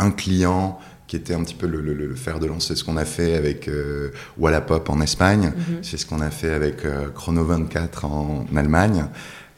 un 0.00 0.10
client 0.10 0.80
qui 1.08 1.16
était 1.16 1.34
un 1.34 1.42
petit 1.42 1.54
peu 1.54 1.66
le, 1.66 2.14
fer 2.14 2.38
de 2.38 2.46
lance. 2.46 2.68
C'est 2.68 2.76
ce 2.76 2.84
qu'on 2.84 2.98
a 2.98 3.06
fait 3.06 3.34
avec 3.34 3.66
euh, 3.66 4.10
Wallapop 4.36 4.88
en 4.90 5.00
Espagne, 5.00 5.52
mhm. 5.56 5.78
c'est 5.82 5.96
ce 5.96 6.06
qu'on 6.06 6.20
a 6.20 6.30
fait 6.30 6.52
avec 6.52 6.84
euh, 6.84 7.08
Chrono24 7.16 8.04
en 8.04 8.46
Allemagne. 8.54 9.06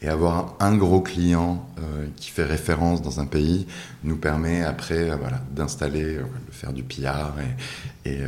Et 0.01 0.07
avoir 0.07 0.55
un 0.59 0.75
gros 0.75 1.01
client 1.01 1.69
euh, 1.77 2.07
qui 2.15 2.31
fait 2.31 2.43
référence 2.43 3.01
dans 3.03 3.19
un 3.19 3.27
pays 3.27 3.67
nous 4.03 4.15
permet 4.15 4.63
après 4.63 5.15
voilà, 5.15 5.41
d'installer, 5.51 6.15
de 6.15 6.51
faire 6.51 6.73
du 6.73 6.83
PR 6.83 7.33
et, 8.05 8.09
et, 8.09 8.19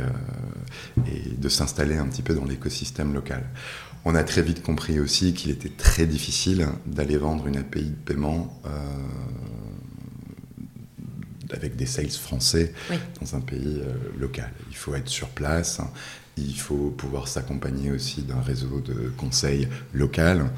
et 1.10 1.30
de 1.36 1.48
s'installer 1.48 1.96
un 1.96 2.06
petit 2.06 2.22
peu 2.22 2.34
dans 2.34 2.44
l'écosystème 2.44 3.12
local. 3.12 3.44
On 4.04 4.14
a 4.14 4.22
très 4.22 4.42
vite 4.42 4.62
compris 4.62 5.00
aussi 5.00 5.34
qu'il 5.34 5.50
était 5.50 5.70
très 5.70 6.06
difficile 6.06 6.68
d'aller 6.86 7.16
vendre 7.16 7.48
une 7.48 7.56
API 7.56 7.90
de 7.90 7.96
paiement 8.04 8.60
avec 11.54 11.76
des 11.76 11.86
sales 11.86 12.10
français 12.10 12.72
dans 13.20 13.36
un 13.36 13.40
pays 13.40 13.80
euh, 13.82 13.94
local. 14.18 14.50
Il 14.70 14.76
faut 14.76 14.94
être 14.94 15.08
sur 15.08 15.28
place, 15.28 15.80
il 16.36 16.58
faut 16.58 16.90
pouvoir 16.90 17.28
s'accompagner 17.28 17.90
aussi 17.90 18.22
d'un 18.22 18.40
réseau 18.40 18.80
de 18.80 19.12
conseils 19.16 19.68
local. 19.92 20.50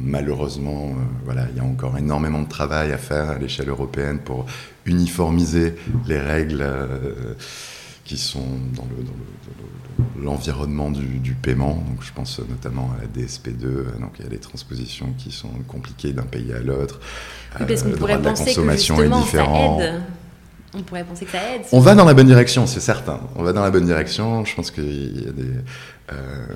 Malheureusement, 0.00 0.90
euh, 0.90 1.02
voilà, 1.24 1.46
il 1.50 1.56
y 1.56 1.60
a 1.60 1.64
encore 1.64 1.96
énormément 1.98 2.42
de 2.42 2.48
travail 2.48 2.92
à 2.92 2.98
faire 2.98 3.30
à 3.30 3.38
l'échelle 3.38 3.68
européenne 3.68 4.18
pour 4.18 4.46
uniformiser 4.86 5.74
les 6.06 6.18
règles. 6.18 6.62
Euh, 6.62 7.34
qui 8.04 8.18
sont 8.18 8.44
dans 8.76 8.86
l'environnement 10.22 10.90
le, 10.90 11.18
du, 11.20 11.32
paiement. 11.32 11.82
Donc, 11.88 12.02
je 12.02 12.12
pense 12.12 12.38
notamment 12.38 12.90
à 12.98 13.00
la 13.00 13.08
DSP2. 13.08 13.98
Donc, 13.98 14.12
il 14.18 14.24
y 14.24 14.26
a 14.26 14.30
des 14.30 14.38
transpositions 14.38 15.14
qui 15.16 15.30
sont 15.32 15.48
compliquées 15.66 16.12
d'un 16.12 16.22
pays 16.24 16.52
à 16.52 16.58
l'autre. 16.58 17.00
Oui, 17.58 17.66
parce 17.66 17.82
qu'on 17.82 17.92
pourrait 17.92 18.20
penser 18.20 18.54
que 18.54 18.70
justement, 18.72 19.24
ça 19.24 19.44
aide. 19.44 20.02
On 20.76 20.82
pourrait 20.82 21.04
penser 21.04 21.24
que 21.24 21.30
ça 21.30 21.54
aide. 21.54 21.62
On 21.72 21.80
va 21.80 21.94
dans 21.94 22.04
la 22.04 22.14
bonne 22.14 22.26
direction, 22.26 22.66
c'est 22.66 22.80
certain. 22.80 23.20
On 23.36 23.42
va 23.42 23.52
dans 23.52 23.62
la 23.62 23.70
bonne 23.70 23.86
direction. 23.86 24.44
Je 24.44 24.54
pense 24.54 24.70
qu'il 24.70 25.24
y 25.24 25.28
a 25.28 25.32
des 25.32 25.50
euh, 26.12 26.46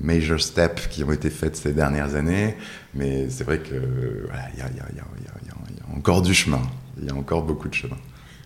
major 0.00 0.40
steps 0.40 0.86
qui 0.86 1.02
ont 1.04 1.12
été 1.12 1.30
faits 1.30 1.56
ces 1.56 1.72
dernières 1.72 2.14
années, 2.14 2.56
mais 2.94 3.28
c'est 3.30 3.44
vrai 3.44 3.58
que 3.58 4.26
voilà, 4.26 4.44
il 4.54 4.60
y, 4.60 4.62
y, 4.62 4.94
y, 4.94 4.96
y 4.96 5.00
a 5.00 5.96
encore 5.96 6.22
du 6.22 6.34
chemin. 6.34 6.62
Il 7.00 7.06
y 7.06 7.10
a 7.10 7.14
encore 7.14 7.42
beaucoup 7.42 7.68
de 7.68 7.74
chemin. 7.74 7.96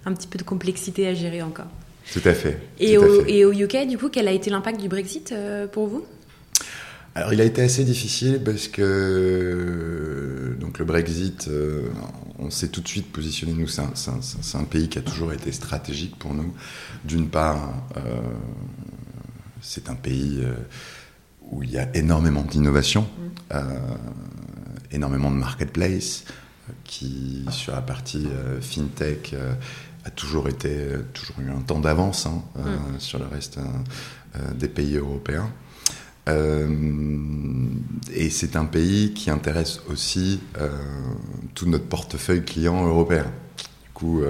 Un 0.04 0.12
petit 0.14 0.26
peu 0.26 0.38
de 0.38 0.42
complexité 0.42 1.06
à 1.06 1.14
gérer 1.14 1.42
encore. 1.42 1.68
Tout 2.12 2.22
à 2.24 2.34
fait. 2.34 2.58
Et, 2.80 2.98
au, 2.98 3.24
et 3.26 3.44
au, 3.44 3.52
UK, 3.52 3.86
du 3.86 3.96
coup, 3.96 4.08
quel 4.08 4.26
a 4.26 4.32
été 4.32 4.50
l'impact 4.50 4.80
du 4.80 4.88
Brexit 4.88 5.32
euh, 5.32 5.66
pour 5.66 5.86
vous? 5.86 6.04
Alors, 7.14 7.32
il 7.32 7.40
a 7.40 7.44
été 7.44 7.62
assez 7.62 7.84
difficile 7.84 8.40
parce 8.42 8.68
que 8.68 10.56
donc 10.60 10.78
le 10.78 10.84
Brexit, 10.84 11.48
euh, 11.48 11.90
on 12.38 12.50
s'est 12.50 12.68
tout 12.68 12.80
de 12.80 12.88
suite 12.88 13.12
positionné. 13.12 13.52
Nous, 13.52 13.68
c'est 13.68 13.82
un, 13.82 14.60
un, 14.60 14.64
pays 14.64 14.88
qui 14.88 14.98
a 14.98 15.02
toujours 15.02 15.32
été 15.32 15.52
stratégique 15.52 16.16
pour 16.18 16.32
nous. 16.34 16.54
D'une 17.04 17.28
part, 17.28 17.74
euh, 17.96 18.20
c'est 19.60 19.90
un 19.90 19.94
pays 19.94 20.42
où 21.50 21.62
il 21.62 21.70
y 21.70 21.78
a 21.78 21.94
énormément 21.94 22.42
d'innovation, 22.42 23.06
mmh. 23.52 23.54
énormément 24.90 25.30
de 25.30 25.36
marketplace, 25.36 26.24
qui 26.84 27.44
sur 27.50 27.74
la 27.74 27.82
partie 27.82 28.26
fintech 28.60 29.34
a 30.04 30.10
toujours 30.10 30.48
été, 30.48 30.88
toujours 31.12 31.40
eu 31.40 31.50
un 31.50 31.60
temps 31.60 31.80
d'avance 31.80 32.26
hein, 32.26 32.42
euh, 32.58 32.76
mm. 32.76 33.00
sur 33.00 33.18
le 33.18 33.26
reste 33.26 33.58
euh, 33.58 34.52
des 34.54 34.68
pays 34.68 34.96
européens. 34.96 35.50
Euh, 36.28 36.68
et 38.14 38.30
c'est 38.30 38.56
un 38.56 38.64
pays 38.64 39.12
qui 39.12 39.30
intéresse 39.30 39.80
aussi 39.90 40.40
tout 41.54 41.66
notre 41.66 41.86
portefeuille 41.86 42.44
client 42.44 42.86
européen. 42.86 43.26
Du 43.84 43.90
coup, 43.92 44.22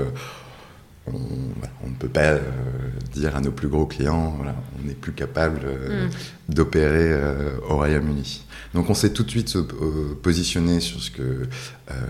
on, 1.07 1.13
ne 1.13 1.95
peut 1.99 2.09
pas 2.09 2.39
dire 3.13 3.37
à 3.37 3.41
nos 3.41 3.51
plus 3.51 3.69
gros 3.69 3.87
clients, 3.87 4.35
voilà, 4.37 4.55
on 4.79 4.87
n'est 4.87 4.95
plus 4.95 5.13
capable 5.13 5.61
mm. 5.61 6.55
d'opérer 6.55 7.15
au 7.69 7.77
Royaume-Uni. 7.77 8.45
Donc 8.75 8.89
on 8.89 8.95
s'est 8.95 9.13
tout 9.13 9.23
de 9.23 9.31
suite 9.31 9.55
euh, 9.55 10.19
positionné 10.23 10.81
sur 10.81 11.01
ce 11.01 11.11
que 11.11 11.23
euh, 11.23 11.47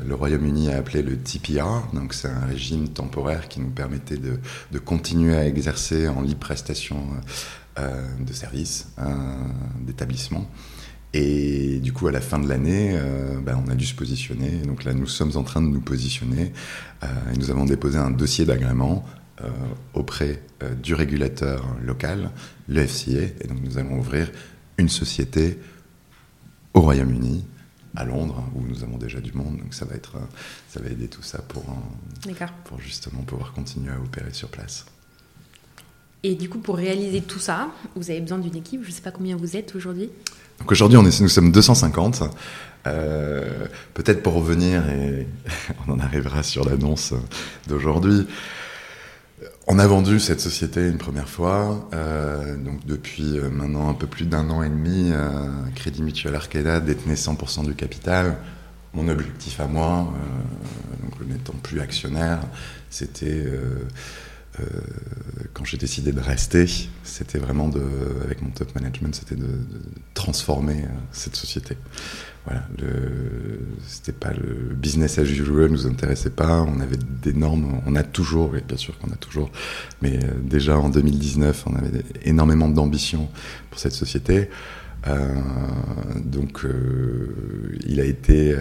le 0.06 0.14
Royaume-Uni 0.14 0.72
a 0.72 0.76
appelé 0.76 1.02
le 1.02 1.16
TPR, 1.16 1.88
donc 1.92 2.14
c'est 2.14 2.28
un 2.28 2.46
régime 2.46 2.88
temporaire 2.88 3.48
qui 3.48 3.60
nous 3.60 3.70
permettait 3.70 4.16
de, 4.16 4.38
de 4.70 4.78
continuer 4.78 5.34
à 5.34 5.46
exercer 5.46 6.06
en 6.06 6.20
libre 6.20 6.38
prestation 6.38 6.96
euh, 6.96 7.20
de 7.76 8.32
services, 8.32 8.88
d'établissements. 9.80 10.48
Et 11.14 11.78
du 11.80 11.92
coup, 11.92 12.06
à 12.06 12.12
la 12.12 12.20
fin 12.20 12.38
de 12.38 12.48
l'année, 12.48 12.98
ben, 13.42 13.62
on 13.66 13.70
a 13.70 13.74
dû 13.74 13.86
se 13.86 13.94
positionner. 13.94 14.50
Donc 14.62 14.84
là, 14.84 14.94
nous 14.94 15.06
sommes 15.06 15.36
en 15.36 15.42
train 15.42 15.60
de 15.62 15.66
nous 15.66 15.80
positionner. 15.80 16.52
et 17.02 17.38
nous 17.38 17.50
avons 17.50 17.64
déposé 17.64 17.98
un 17.98 18.10
dossier 18.10 18.44
d'agrément 18.44 19.04
auprès 19.94 20.42
du 20.82 20.94
régulateur 20.94 21.66
local, 21.82 22.30
le 22.68 22.86
FCA. 22.86 23.24
Et 23.40 23.46
donc, 23.48 23.58
nous 23.62 23.78
allons 23.78 23.98
ouvrir 23.98 24.30
une 24.78 24.88
société 24.88 25.58
au 26.74 26.80
Royaume-Uni, 26.80 27.44
à 27.96 28.04
Londres, 28.04 28.44
où 28.54 28.62
nous 28.62 28.82
avons 28.82 28.96
déjà 28.96 29.20
du 29.20 29.32
monde. 29.32 29.58
Donc 29.58 29.74
ça 29.74 29.84
va, 29.84 29.94
être, 29.94 30.16
ça 30.68 30.80
va 30.80 30.88
aider 30.88 31.08
tout 31.08 31.22
ça 31.22 31.42
pour, 31.42 31.64
pour 32.64 32.80
justement 32.80 33.22
pouvoir 33.22 33.52
continuer 33.52 33.92
à 33.92 34.00
opérer 34.00 34.32
sur 34.32 34.48
place. 34.48 34.86
Et 36.24 36.34
du 36.34 36.48
coup, 36.48 36.58
pour 36.58 36.76
réaliser 36.76 37.20
tout 37.20 37.40
ça, 37.40 37.68
vous 37.96 38.10
avez 38.10 38.20
besoin 38.20 38.38
d'une 38.38 38.54
équipe. 38.56 38.82
Je 38.82 38.88
ne 38.88 38.92
sais 38.92 39.02
pas 39.02 39.10
combien 39.10 39.36
vous 39.36 39.56
êtes 39.56 39.74
aujourd'hui. 39.74 40.10
Donc 40.60 40.70
aujourd'hui, 40.70 40.98
nous 40.98 41.28
sommes 41.28 41.50
250. 41.50 42.22
Euh, 42.86 43.66
peut-être 43.94 44.22
pour 44.22 44.34
revenir, 44.34 44.88
et 44.88 45.26
on 45.88 45.92
en 45.92 46.00
arrivera 46.00 46.42
sur 46.42 46.64
l'annonce 46.64 47.14
d'aujourd'hui, 47.68 48.26
on 49.68 49.78
a 49.78 49.86
vendu 49.86 50.18
cette 50.18 50.40
société 50.40 50.88
une 50.88 50.98
première 50.98 51.28
fois, 51.28 51.88
euh, 51.94 52.56
donc 52.56 52.84
depuis 52.84 53.38
euh, 53.38 53.48
maintenant 53.50 53.88
un 53.88 53.94
peu 53.94 54.08
plus 54.08 54.26
d'un 54.26 54.50
an 54.50 54.64
et 54.64 54.68
demi, 54.68 55.12
Crédit 55.76 56.02
Mutuel 56.02 56.34
Arcada 56.34 56.80
détenait 56.80 57.14
100% 57.14 57.64
du 57.64 57.74
capital. 57.74 58.36
Mon 58.94 59.08
objectif 59.08 59.58
à 59.58 59.66
moi, 59.66 60.12
donc 61.02 61.26
n'étant 61.26 61.54
plus 61.62 61.80
actionnaire, 61.80 62.40
c'était 62.90 63.46
quand 65.54 65.64
j'ai 65.64 65.78
décidé 65.78 66.12
de 66.12 66.20
rester, 66.20 66.66
c'était 67.04 67.38
vraiment 67.38 67.68
de, 67.68 67.82
avec 68.24 68.42
mon 68.42 68.50
top 68.50 68.74
management, 68.74 69.14
c'était 69.14 69.34
de, 69.34 69.48
transformer 70.14 70.84
cette 71.10 71.36
société. 71.36 71.76
Voilà, 72.44 72.66
c'était 73.86 74.12
pas 74.12 74.32
le 74.32 74.74
business 74.74 75.18
as 75.18 75.22
usual, 75.22 75.70
nous 75.70 75.86
intéressait 75.86 76.30
pas. 76.30 76.62
On 76.62 76.80
avait 76.80 76.98
d'énormes, 77.22 77.80
on 77.86 77.96
a 77.96 78.02
toujours, 78.02 78.56
et 78.56 78.60
bien 78.60 78.76
sûr 78.76 78.98
qu'on 78.98 79.10
a 79.10 79.16
toujours, 79.16 79.50
mais 80.02 80.18
déjà 80.42 80.78
en 80.78 80.90
2019, 80.90 81.64
on 81.66 81.76
avait 81.76 82.04
énormément 82.24 82.68
d'ambition 82.68 83.28
pour 83.70 83.80
cette 83.80 83.92
société. 83.92 84.48
Euh, 85.06 85.34
donc, 86.24 86.64
euh, 86.64 87.76
il 87.86 88.00
a 88.00 88.04
été 88.04 88.52
euh, 88.52 88.60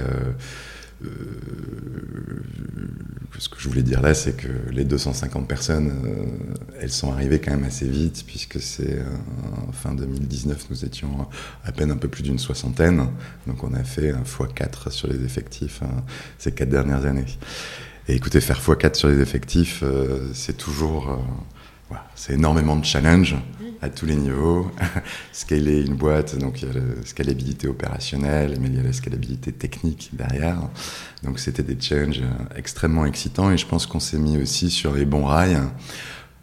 ce 3.37 3.49
que 3.49 3.59
je 3.59 3.67
voulais 3.67 3.81
dire 3.81 4.01
là, 4.01 4.13
c'est 4.13 4.37
que 4.37 4.47
les 4.71 4.83
250 4.83 5.47
personnes, 5.47 5.91
elles 6.79 6.91
sont 6.91 7.11
arrivées 7.11 7.39
quand 7.39 7.51
même 7.51 7.63
assez 7.63 7.87
vite, 7.87 8.23
puisque 8.27 8.61
c'est 8.61 8.99
fin 9.73 9.93
2019, 9.95 10.67
nous 10.69 10.85
étions 10.85 11.27
à 11.63 11.71
peine 11.71 11.89
un 11.89 11.97
peu 11.97 12.07
plus 12.07 12.21
d'une 12.21 12.37
soixantaine. 12.37 13.07
Donc 13.47 13.63
on 13.63 13.73
a 13.73 13.83
fait 13.83 14.11
un 14.11 14.21
x4 14.21 14.91
sur 14.91 15.07
les 15.07 15.23
effectifs 15.23 15.81
hein, 15.83 16.03
ces 16.37 16.51
quatre 16.51 16.69
dernières 16.69 17.05
années. 17.05 17.25
Et 18.07 18.13
écoutez, 18.13 18.41
faire 18.41 18.61
x4 18.61 18.93
sur 18.93 19.07
les 19.07 19.19
effectifs, 19.19 19.83
c'est 20.33 20.57
toujours 20.57 21.19
c'est 22.15 22.33
énormément 22.33 22.75
de 22.75 22.85
challenges 22.85 23.35
à 23.81 23.89
tous 23.89 24.05
les 24.05 24.15
niveaux. 24.15 24.71
Scaler 25.31 25.81
une 25.81 25.95
boîte, 25.95 26.37
donc 26.37 26.61
il 26.61 26.67
y 26.67 26.71
a 26.71 26.73
la 26.73 27.05
scalabilité 27.05 27.67
opérationnelle, 27.67 28.57
mais 28.59 28.67
il 28.67 28.75
y 28.75 28.79
a 28.79 28.83
la 28.83 28.93
scalabilité 28.93 29.51
technique 29.51 30.09
derrière. 30.13 30.57
Donc 31.23 31.39
c'était 31.39 31.63
des 31.63 31.79
challenges 31.79 32.21
extrêmement 32.55 33.05
excitants 33.05 33.51
et 33.51 33.57
je 33.57 33.65
pense 33.65 33.85
qu'on 33.85 33.99
s'est 33.99 34.19
mis 34.19 34.37
aussi 34.37 34.69
sur 34.69 34.93
les 34.93 35.05
bons 35.05 35.25
rails 35.25 35.59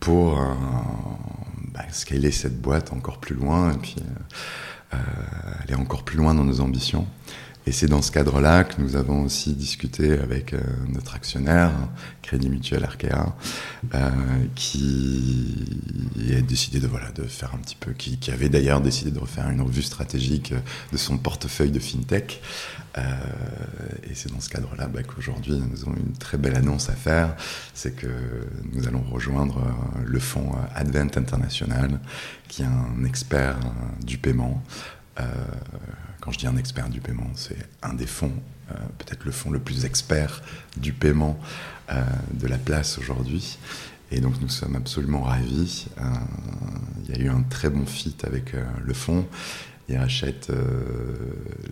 pour 0.01 0.41
euh, 0.41 0.55
bah, 1.73 1.85
scaler 1.91 2.31
cette 2.31 2.61
boîte 2.61 2.93
encore 2.93 3.19
plus 3.19 3.35
loin 3.35 3.73
et 3.73 3.79
puis 3.79 3.97
euh, 3.99 4.95
euh, 4.95 5.63
aller 5.63 5.75
encore 5.75 6.05
plus 6.05 6.17
loin 6.17 6.35
dans 6.35 6.45
nos 6.45 6.61
ambitions. 6.61 7.07
Et 7.69 7.73
c'est 7.73 7.87
dans 7.87 8.01
ce 8.01 8.11
cadre-là 8.11 8.65
que 8.65 8.81
nous 8.81 8.97
avons 8.97 9.25
aussi 9.25 9.53
discuté 9.53 10.19
avec 10.19 10.55
euh, 10.55 10.61
notre 10.89 11.15
actionnaire, 11.15 11.71
Crédit 12.23 12.49
Mutuel 12.49 12.83
Arkea, 12.83 13.37
euh, 13.95 14.11
qui 14.55 15.67
a 16.35 16.41
décidé 16.41 16.81
de, 16.81 16.87
voilà, 16.87 17.11
de 17.11 17.25
faire 17.25 17.55
un 17.55 17.59
petit 17.59 17.77
peu, 17.77 17.93
qui, 17.93 18.19
avait 18.31 18.49
d'ailleurs 18.49 18.81
décidé 18.81 19.11
de 19.11 19.19
refaire 19.19 19.51
une 19.51 19.61
revue 19.61 19.83
stratégique 19.83 20.55
de 20.93 20.97
son 20.97 21.19
portefeuille 21.19 21.71
de 21.71 21.79
FinTech. 21.79 22.41
Euh, 22.97 23.03
et 24.11 24.15
c'est 24.15 24.33
dans 24.33 24.41
ce 24.41 24.49
cadre-là 24.49 24.87
bah, 24.87 25.03
qu'aujourd'hui, 25.03 25.53
nous 25.53 25.83
avons 25.83 25.95
une 25.95 26.15
très 26.15 26.39
belle 26.39 26.57
annonce 26.57 26.89
à 26.89 26.95
faire, 26.95 27.37
c'est 27.75 27.95
que 27.95 28.07
nous 28.73 28.89
allons 28.89 29.03
rejoindre 29.03 29.61
le 30.07 30.19
fonds 30.19 30.53
Advent 30.75 31.11
International, 31.19 32.01
qui 32.49 32.63
est 32.63 32.65
un 32.65 33.05
expert 33.05 33.59
du 34.03 34.17
paiement. 34.17 34.65
Euh, 36.19 36.21
quand 36.21 36.33
je 36.33 36.39
dis 36.39 36.47
un 36.47 36.57
expert 36.57 36.89
du 36.89 37.01
paiement, 37.01 37.31
c'est 37.35 37.57
un 37.83 37.95
des 37.95 38.07
fonds, 38.07 38.33
euh, 38.71 38.75
peut-être 38.99 39.25
le 39.25 39.33
fonds 39.33 39.51
le 39.51 39.59
plus 39.59 39.85
expert 39.85 40.43
du 40.77 40.93
paiement 40.93 41.39
euh, 41.91 42.03
de 42.35 42.47
la 42.47 42.59
place 42.59 42.99
aujourd'hui. 42.99 43.59
Et 44.11 44.21
donc 44.21 44.41
nous 44.41 44.49
sommes 44.49 44.77
absolument 44.77 45.23
ravis. 45.23 45.87
il 47.05 47.15
y 47.15 47.19
a 47.19 47.23
eu 47.23 47.29
un 47.29 47.43
très 47.43 47.69
bon 47.69 47.85
fit 47.85 48.17
avec 48.23 48.55
le 48.83 48.95
fonds. 48.95 49.27
Ils 49.91 49.99
rachètent 49.99 50.51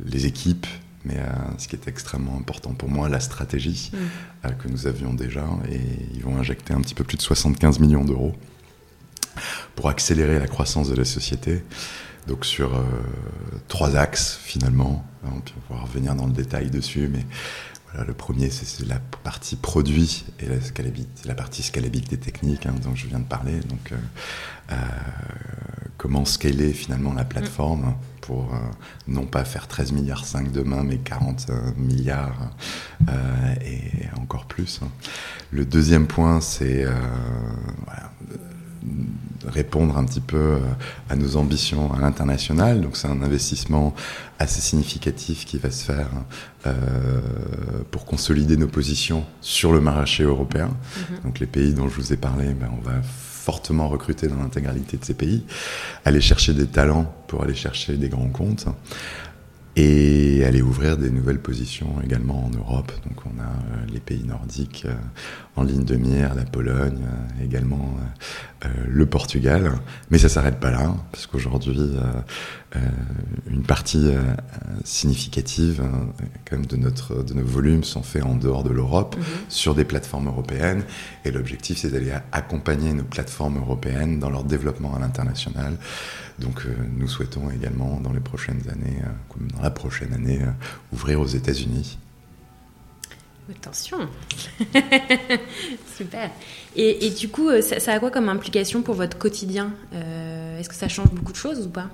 les 0.04 0.26
équipes, 0.26 0.66
mais 1.06 1.16
ce 1.56 1.66
qui 1.66 1.76
est 1.76 1.88
extrêmement 1.88 2.36
important 2.36 2.74
pour 2.74 2.90
moi, 2.90 3.08
la 3.08 3.20
stratégie 3.20 3.90
mm. 3.94 4.50
que 4.58 4.68
nous 4.68 4.86
avions 4.86 5.14
déjà. 5.14 5.46
Et 5.70 5.80
ils 6.12 6.22
vont 6.22 6.36
injecter 6.36 6.74
un 6.74 6.82
petit 6.82 6.94
peu 6.94 7.04
plus 7.04 7.16
de 7.16 7.22
75 7.22 7.78
millions 7.78 8.04
d'euros 8.04 8.34
pour 9.74 9.88
accélérer 9.88 10.38
la 10.38 10.46
croissance 10.46 10.90
de 10.90 10.94
la 10.94 11.06
société 11.06 11.62
donc 12.26 12.44
sur 12.44 12.74
euh, 12.74 12.82
trois 13.68 13.96
axes 13.96 14.38
finalement. 14.42 15.04
On 15.24 15.74
va 15.74 15.80
revenir 15.80 16.14
dans 16.14 16.26
le 16.26 16.32
détail 16.32 16.70
dessus, 16.70 17.08
mais 17.12 17.26
voilà, 17.90 18.06
le 18.06 18.14
premier 18.14 18.50
c'est 18.50 18.86
la 18.86 19.00
partie 19.24 19.56
produit 19.56 20.24
et 20.38 20.46
la, 20.46 20.60
scalabilité, 20.60 21.26
la 21.26 21.34
partie 21.34 21.62
scalabilité 21.62 22.16
technique 22.16 22.66
hein, 22.66 22.74
dont 22.82 22.94
je 22.94 23.06
viens 23.06 23.18
de 23.18 23.24
parler. 23.24 23.58
Donc 23.60 23.92
euh, 23.92 23.96
euh, 24.72 24.76
comment 25.96 26.24
scaler 26.24 26.72
finalement 26.72 27.12
la 27.12 27.24
plateforme 27.24 27.94
pour 28.20 28.52
non 29.06 29.24
pas 29.24 29.44
faire 29.44 29.68
13 29.68 29.92
milliards 29.92 30.24
5 30.24 30.50
demain, 30.50 30.82
mais 30.82 30.98
40 30.98 31.48
milliards 31.76 32.50
et 33.64 33.80
encore 34.20 34.46
plus. 34.46 34.80
Hein. 34.82 34.88
Le 35.52 35.64
deuxième 35.64 36.08
point 36.08 36.40
c'est 36.40 36.84
voilà, 37.84 38.10
répondre 39.46 39.96
un 39.96 40.04
petit 40.04 40.20
peu 40.20 40.36
euh, 40.36 40.58
à 41.10 41.16
nos 41.16 41.36
ambitions 41.36 41.92
à 41.92 42.00
l'international. 42.00 42.80
Donc 42.80 42.96
c'est 42.96 43.08
un 43.08 43.22
investissement 43.22 43.94
assez 44.38 44.60
significatif 44.60 45.44
qui 45.44 45.58
va 45.58 45.70
se 45.70 45.84
faire 45.84 46.08
euh, 46.66 46.72
pour 47.90 48.04
consolider 48.04 48.56
nos 48.56 48.68
positions 48.68 49.24
sur 49.40 49.72
le 49.72 49.80
marché 49.80 50.24
européen. 50.24 50.68
Mhm. 50.68 51.18
Donc 51.24 51.38
les 51.38 51.46
pays 51.46 51.74
dont 51.74 51.88
je 51.88 51.96
vous 51.96 52.12
ai 52.12 52.16
parlé, 52.16 52.46
ben, 52.54 52.70
on 52.76 52.82
va 52.82 53.00
fortement 53.02 53.88
recruter 53.88 54.26
dans 54.26 54.36
l'intégralité 54.36 54.96
de 54.96 55.04
ces 55.04 55.14
pays, 55.14 55.44
aller 56.04 56.20
chercher 56.20 56.52
des 56.52 56.66
talents 56.66 57.14
pour 57.28 57.44
aller 57.44 57.54
chercher 57.54 57.96
des 57.96 58.08
grands 58.08 58.28
comptes 58.28 58.66
et 59.76 60.42
aller 60.46 60.62
ouvrir 60.62 60.96
des 60.96 61.10
nouvelles 61.10 61.38
positions 61.38 62.00
également 62.02 62.46
en 62.46 62.50
Europe. 62.50 62.92
Donc 63.06 63.18
on 63.26 63.38
a 63.40 63.44
euh, 63.44 63.86
les 63.92 64.00
pays 64.00 64.24
nordiques 64.24 64.84
euh, 64.86 64.94
en 65.54 65.64
ligne 65.64 65.84
de 65.84 65.96
mire, 65.96 66.34
la 66.34 66.44
Pologne, 66.44 66.98
euh, 67.02 67.44
également 67.44 67.96
le 68.88 69.06
Portugal. 69.06 69.72
Mais 70.10 70.18
ça 70.18 70.28
s'arrête 70.28 70.58
pas 70.58 70.70
là, 70.70 70.94
parce 71.12 71.26
qu'aujourd'hui, 71.26 71.78
une 73.48 73.62
partie 73.62 74.10
significative 74.82 75.82
quand 76.44 76.56
même 76.56 76.66
de, 76.66 76.76
notre, 76.76 77.22
de 77.22 77.34
nos 77.34 77.44
volumes 77.44 77.84
sont 77.84 78.02
faits 78.02 78.24
en 78.24 78.34
dehors 78.34 78.64
de 78.64 78.70
l'Europe, 78.70 79.14
mhm. 79.16 79.24
sur 79.48 79.74
des 79.74 79.84
plateformes 79.84 80.26
européennes. 80.26 80.82
Et 81.24 81.30
l'objectif, 81.30 81.78
c'est 81.78 81.90
d'aller 81.90 82.12
accompagner 82.32 82.92
nos 82.92 83.04
plateformes 83.04 83.58
européennes 83.58 84.18
dans 84.18 84.30
leur 84.30 84.42
développement 84.42 84.96
à 84.96 84.98
l'international. 84.98 85.76
Donc 86.38 86.66
nous 86.96 87.08
souhaitons 87.08 87.50
également 87.50 87.98
dans 88.00 88.12
les 88.12 88.20
prochaines 88.20 88.62
années, 88.70 89.00
comme 89.28 89.50
dans 89.50 89.62
la 89.62 89.70
prochaine 89.70 90.12
année, 90.12 90.40
ouvrir 90.92 91.20
aux 91.20 91.26
États-Unis. 91.26 91.98
Attention. 93.50 94.08
Super. 95.96 96.30
Et, 96.74 97.10
du 97.10 97.28
coup, 97.28 97.48
euh, 97.48 97.62
ça, 97.62 97.92
a 97.92 97.98
quoi 98.00 98.10
comme 98.10 98.28
implication 98.28 98.82
pour 98.82 98.94
votre 98.94 99.16
quotidien? 99.18 99.72
Euh, 99.94 100.58
Est-ce 100.58 100.68
que 100.68 100.74
ça 100.74 100.88
change 100.88 101.10
beaucoup 101.10 101.32
de 101.32 101.36
choses 101.36 101.66
ou 101.66 101.70
pas? 101.70 101.88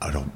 Alors, 0.00 0.26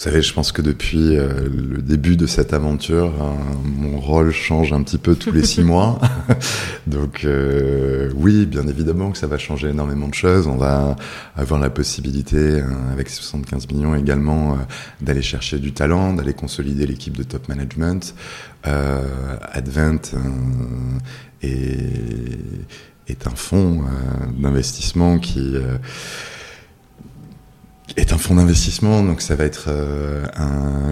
vous 0.00 0.04
savez, 0.04 0.22
je 0.22 0.32
pense 0.32 0.50
que 0.50 0.62
depuis 0.62 1.14
euh, 1.14 1.28
le 1.54 1.82
début 1.82 2.16
de 2.16 2.24
cette 2.24 2.54
aventure, 2.54 3.12
hein, 3.20 3.36
mon 3.62 4.00
rôle 4.00 4.30
change 4.32 4.72
un 4.72 4.82
petit 4.82 4.96
peu 4.96 5.14
tous 5.14 5.30
les 5.30 5.44
six 5.44 5.62
mois. 5.62 5.98
Donc 6.86 7.26
euh, 7.26 8.10
oui, 8.16 8.46
bien 8.46 8.66
évidemment 8.66 9.10
que 9.10 9.18
ça 9.18 9.26
va 9.26 9.36
changer 9.36 9.68
énormément 9.68 10.08
de 10.08 10.14
choses. 10.14 10.46
On 10.46 10.56
va 10.56 10.96
avoir 11.36 11.60
la 11.60 11.68
possibilité, 11.68 12.62
hein, 12.62 12.78
avec 12.90 13.10
75 13.10 13.68
millions 13.68 13.94
également, 13.94 14.54
euh, 14.54 14.56
d'aller 15.02 15.20
chercher 15.20 15.58
du 15.58 15.74
talent, 15.74 16.14
d'aller 16.14 16.32
consolider 16.32 16.86
l'équipe 16.86 17.14
de 17.14 17.22
top 17.22 17.46
management. 17.48 18.14
Advent 18.62 20.00
est, 21.42 21.76
est, 23.06 23.26
un 23.26 23.34
fonds 23.34 23.84
d'investissement 24.38 25.18
qui 25.18 25.56
est 27.96 28.12
un 28.12 28.18
fonds 28.18 28.34
d'investissement, 28.34 29.02
donc 29.02 29.20
ça 29.20 29.34
va 29.34 29.44
être 29.44 29.66
euh, 29.68 30.24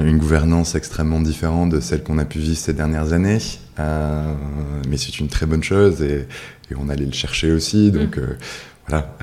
une 0.04 0.18
gouvernance 0.18 0.74
extrêmement 0.74 1.20
différente 1.20 1.70
de 1.70 1.80
celle 1.80 2.02
qu'on 2.02 2.18
a 2.18 2.24
pu 2.24 2.38
vivre 2.38 2.58
ces 2.58 2.72
dernières 2.72 3.12
années. 3.12 3.38
Euh, 3.78 4.34
mais 4.88 4.96
c'est 4.96 5.18
une 5.20 5.28
très 5.28 5.46
bonne 5.46 5.62
chose 5.62 6.02
et, 6.02 6.26
on 6.76 6.90
allait 6.90 7.06
le 7.06 7.12
chercher 7.12 7.50
aussi, 7.50 7.90
donc 7.90 8.18
mm. 8.18 8.20
euh, 8.20 8.36
voilà. 8.88 9.16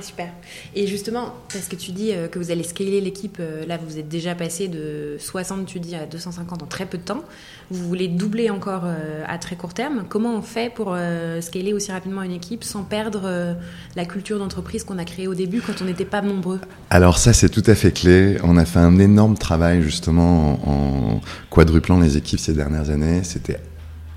Super. 0.00 0.28
Et 0.74 0.86
justement, 0.86 1.34
parce 1.52 1.68
que 1.68 1.76
tu 1.76 1.92
dis 1.92 2.12
euh, 2.12 2.28
que 2.28 2.38
vous 2.38 2.50
allez 2.50 2.62
scaler 2.62 3.00
l'équipe, 3.00 3.36
euh, 3.40 3.66
là 3.66 3.76
vous 3.76 3.98
êtes 3.98 4.08
déjà 4.08 4.34
passé 4.34 4.68
de 4.68 5.16
60, 5.18 5.66
tu 5.66 5.80
dis, 5.80 5.94
à 5.94 6.06
250 6.06 6.62
en 6.62 6.66
très 6.66 6.86
peu 6.86 6.98
de 6.98 7.02
temps. 7.02 7.22
Vous 7.70 7.86
voulez 7.86 8.08
doubler 8.08 8.50
encore 8.50 8.84
euh, 8.84 9.22
à 9.26 9.38
très 9.38 9.56
court 9.56 9.74
terme. 9.74 10.04
Comment 10.08 10.36
on 10.36 10.42
fait 10.42 10.72
pour 10.72 10.96
scaler 11.40 11.72
aussi 11.72 11.92
rapidement 11.92 12.22
une 12.22 12.32
équipe 12.32 12.64
sans 12.64 12.82
perdre 12.82 13.56
la 13.96 14.04
culture 14.04 14.38
d'entreprise 14.38 14.84
qu'on 14.84 14.98
a 14.98 15.04
créée 15.04 15.26
au 15.26 15.34
début 15.34 15.60
quand 15.60 15.74
on 15.80 15.84
n'était 15.84 16.04
pas 16.04 16.22
nombreux? 16.22 16.60
Alors 16.90 17.18
ça 17.18 17.32
c'est 17.32 17.48
tout 17.48 17.62
à 17.66 17.74
fait 17.74 17.92
clé. 17.92 18.36
On 18.42 18.56
a 18.56 18.64
fait 18.64 18.78
un 18.78 18.98
énorme 18.98 19.36
travail 19.36 19.82
justement 19.82 20.60
en, 20.68 21.20
quadruplant 21.50 22.00
les 22.00 22.16
équipes 22.16 22.40
ces 22.40 22.54
dernières 22.54 22.90
années. 22.90 23.22
C'était 23.22 23.60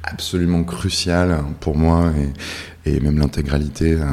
absolument 0.03 0.63
crucial 0.63 1.43
pour 1.59 1.77
moi 1.77 2.11
et, 2.85 2.99
même 3.01 3.19
l'intégralité 3.19 3.93
euh, 3.93 4.05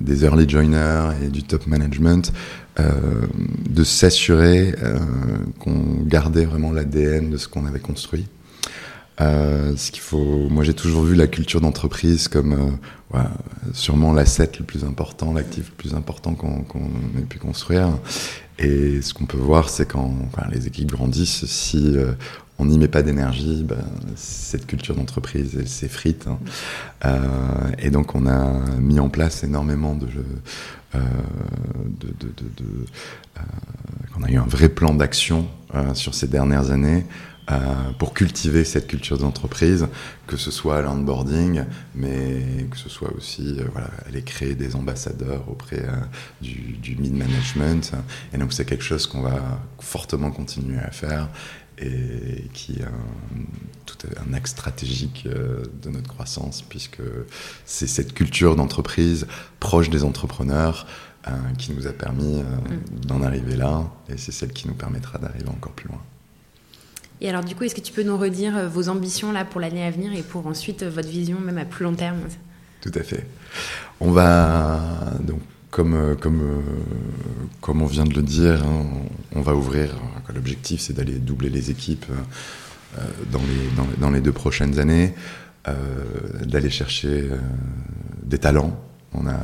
des 0.00 0.24
early 0.24 0.48
joiners 0.48 1.10
et 1.22 1.28
du 1.28 1.42
top 1.42 1.66
management, 1.66 2.32
euh, 2.80 3.26
de 3.68 3.84
s'assurer 3.84 4.74
euh, 4.82 4.98
qu'on 5.60 6.02
gardait 6.02 6.44
vraiment 6.44 6.72
l'ADN 6.72 7.30
de 7.30 7.36
ce 7.36 7.46
qu'on 7.46 7.66
avait 7.66 7.78
construit. 7.78 8.26
Euh, 9.20 9.76
ce 9.76 9.92
qu'il 9.92 10.02
faut, 10.02 10.48
moi 10.48 10.64
j'ai 10.64 10.74
toujours 10.74 11.04
vu 11.04 11.14
la 11.14 11.28
culture 11.28 11.60
d'entreprise 11.60 12.26
comme 12.26 12.78
euh, 13.14 13.18
sûrement 13.72 14.12
l'asset 14.12 14.50
le 14.58 14.64
plus 14.64 14.84
important, 14.84 15.32
l'actif 15.32 15.70
le 15.70 15.76
plus 15.76 15.94
important 15.94 16.34
qu'on 16.34 16.64
ait 17.16 17.22
pu 17.28 17.38
construire. 17.38 17.90
Et 18.58 19.02
ce 19.02 19.12
qu'on 19.14 19.26
peut 19.26 19.38
voir, 19.38 19.68
c'est 19.68 19.86
quand 19.86 20.14
les 20.50 20.66
équipes 20.66 20.92
grandissent, 20.92 21.44
si 21.46 21.96
euh, 21.96 22.12
on 22.58 22.66
n'y 22.66 22.78
met 22.78 22.88
pas 22.88 23.02
d'énergie, 23.02 23.64
ben, 23.64 23.84
cette 24.14 24.66
culture 24.66 24.94
d'entreprise, 24.94 25.56
elle 25.58 25.68
s'effrite. 25.68 26.26
Hein. 26.28 26.38
Euh, 27.04 27.18
et 27.78 27.90
donc 27.90 28.14
on 28.14 28.26
a 28.26 28.60
mis 28.78 29.00
en 29.00 29.08
place 29.08 29.42
énormément 29.42 29.94
de, 29.94 30.06
euh, 30.94 31.00
de, 32.00 32.08
de, 32.08 32.28
de 32.28 32.64
euh, 33.36 33.40
on 34.16 34.22
a 34.22 34.30
eu 34.30 34.36
un 34.36 34.46
vrai 34.46 34.68
plan 34.68 34.94
d'action 34.94 35.48
euh, 35.74 35.92
sur 35.94 36.14
ces 36.14 36.28
dernières 36.28 36.70
années 36.70 37.04
euh, 37.50 37.92
pour 37.98 38.14
cultiver 38.14 38.64
cette 38.64 38.86
culture 38.86 39.18
d'entreprise, 39.18 39.86
que 40.26 40.36
ce 40.36 40.50
soit 40.50 40.80
l'onboarding, 40.82 41.64
mais 41.94 42.66
que 42.70 42.76
ce 42.76 42.88
soit 42.88 43.12
aussi, 43.14 43.56
euh, 43.58 43.64
voilà, 43.72 43.90
aller 44.06 44.22
créer 44.22 44.54
des 44.54 44.76
ambassadeurs 44.76 45.48
auprès 45.48 45.80
euh, 45.80 45.92
du, 46.40 46.78
du 46.80 46.96
mid-management. 46.96 47.92
Et 48.32 48.38
donc 48.38 48.52
c'est 48.52 48.64
quelque 48.64 48.84
chose 48.84 49.06
qu'on 49.06 49.22
va 49.22 49.60
fortement 49.78 50.30
continuer 50.30 50.78
à 50.78 50.90
faire 50.90 51.28
et 51.76 52.48
qui 52.52 52.74
est 52.74 52.84
un, 52.84 53.44
tout 53.84 53.98
un 54.24 54.32
axe 54.32 54.52
stratégique 54.52 55.26
de 55.26 55.90
notre 55.90 56.08
croissance, 56.08 56.62
puisque 56.62 57.02
c'est 57.64 57.88
cette 57.88 58.14
culture 58.14 58.54
d'entreprise 58.54 59.26
proche 59.58 59.90
des 59.90 60.04
entrepreneurs 60.04 60.86
euh, 61.26 61.30
qui 61.56 61.72
nous 61.72 61.86
a 61.86 61.92
permis 61.92 62.40
euh, 62.40 62.42
mm. 62.42 63.06
d'en 63.06 63.22
arriver 63.22 63.56
là, 63.56 63.90
et 64.10 64.18
c'est 64.18 64.30
celle 64.30 64.52
qui 64.52 64.68
nous 64.68 64.74
permettra 64.74 65.18
d'arriver 65.18 65.48
encore 65.48 65.72
plus 65.72 65.88
loin. 65.88 66.02
Et 67.20 67.28
alors 67.28 67.44
du 67.44 67.54
coup, 67.54 67.64
est-ce 67.64 67.74
que 67.74 67.80
tu 67.80 67.92
peux 67.92 68.02
nous 68.02 68.16
redire 68.16 68.56
euh, 68.56 68.68
vos 68.68 68.88
ambitions 68.88 69.32
là 69.32 69.44
pour 69.44 69.60
l'année 69.60 69.84
à 69.84 69.90
venir 69.90 70.12
et 70.14 70.22
pour 70.22 70.46
ensuite 70.46 70.82
votre 70.82 71.08
vision 71.08 71.40
même 71.40 71.58
à 71.58 71.64
plus 71.64 71.84
long 71.84 71.94
terme? 71.94 72.20
Tout 72.80 72.92
à 72.94 73.02
fait. 73.02 73.26
On 74.00 74.10
va 74.10 75.14
donc 75.20 75.40
comme, 75.70 76.16
comme, 76.20 76.62
comme 77.60 77.82
on 77.82 77.86
vient 77.86 78.04
de 78.04 78.14
le 78.14 78.22
dire, 78.22 78.62
hein, 78.64 78.86
on 79.34 79.40
va 79.40 79.54
ouvrir. 79.54 79.90
L'objectif, 80.32 80.80
c'est 80.80 80.92
d'aller 80.92 81.14
doubler 81.14 81.48
les 81.48 81.70
équipes 81.70 82.06
dans, 83.30 83.40
les, 83.40 83.96
dans, 83.98 84.10
les 84.10 84.20
deux 84.20 84.32
prochaines 84.32 84.78
années, 84.78 85.14
euh, 85.68 85.74
d'aller 86.44 86.70
chercher 86.70 87.28
euh, 87.30 87.38
des 88.22 88.38
talents. 88.38 88.78
On 89.14 89.26
a 89.26 89.40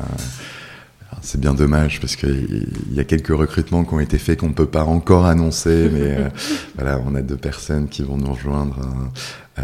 c'est 1.23 1.41
bien 1.41 1.55
dommage 1.55 2.01
parce 2.01 2.17
qu'il 2.17 2.69
y 2.93 3.01
a 3.01 3.05
quelques 3.05 3.35
recrutements 3.35 3.85
qui 3.85 3.95
ont 3.95 4.01
été 4.01 4.19
faits 4.19 4.41
qu'on 4.41 4.49
ne 4.49 4.55
peut 4.55 4.67
pas 4.67 4.85
encore 4.85 5.27
annoncer, 5.27 5.89
mais 5.93 6.17
euh, 6.17 6.29
voilà, 6.77 7.01
on 7.07 7.15
a 7.15 7.23
deux 7.23 7.37
personnes 7.37 7.89
qui 7.89 8.03
vont 8.03 8.17
nous 8.17 8.33
rejoindre 8.33 8.79
euh, 9.59 9.63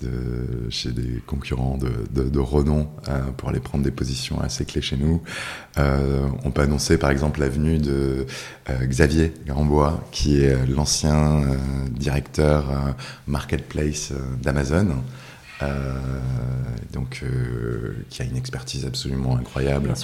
de, 0.00 0.70
chez 0.70 0.92
des 0.92 1.22
concurrents 1.26 1.78
de, 1.78 1.90
de, 2.12 2.28
de 2.28 2.38
renom 2.38 2.88
euh, 3.08 3.20
pour 3.36 3.48
aller 3.48 3.60
prendre 3.60 3.84
des 3.84 3.90
positions 3.90 4.40
assez 4.40 4.64
clés 4.64 4.82
chez 4.82 4.96
nous. 4.96 5.22
On 5.76 6.50
peut 6.50 6.62
annoncer 6.62 6.98
par 6.98 7.10
exemple 7.10 7.40
la 7.40 7.48
venue 7.48 7.78
de 7.78 8.26
Xavier 8.70 9.32
Grandbois, 9.46 10.04
qui 10.12 10.42
est 10.42 10.66
l'ancien 10.66 11.42
directeur 11.90 12.94
marketplace 13.26 14.12
d'Amazon. 14.42 15.02
Euh, 15.62 15.92
donc, 16.92 17.20
euh, 17.22 18.04
qui 18.10 18.22
a 18.22 18.24
une 18.24 18.36
expertise 18.36 18.84
absolument 18.84 19.36
incroyable, 19.36 19.94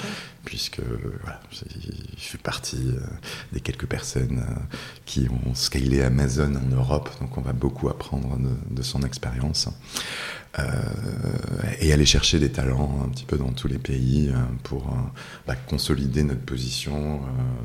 puisque 0.49 0.81
voilà, 0.81 1.41
il 1.63 2.19
fait 2.19 2.39
partie 2.39 2.89
euh, 2.89 3.01
des 3.53 3.61
quelques 3.61 3.85
personnes 3.85 4.43
qui 5.05 5.29
ont 5.29 5.55
scalé 5.55 6.01
Amazon 6.01 6.55
en 6.55 6.75
Europe, 6.75 7.11
donc 7.21 7.37
on 7.37 7.43
va 7.43 7.53
beaucoup 7.53 7.91
apprendre 7.91 8.39
de, 8.39 8.75
de 8.75 8.83
son 8.83 9.03
expérience. 9.03 9.69
Euh, 10.59 10.65
et 11.81 11.93
aller 11.93 12.07
chercher 12.07 12.39
des 12.39 12.51
talents 12.51 13.03
un 13.05 13.11
petit 13.11 13.27
peu 13.27 13.37
dans 13.37 13.53
tous 13.53 13.69
les 13.69 13.77
pays 13.77 14.33
pour 14.63 14.97
bah, 15.47 15.55
consolider 15.55 16.23
notre 16.23 16.41
position 16.41 17.21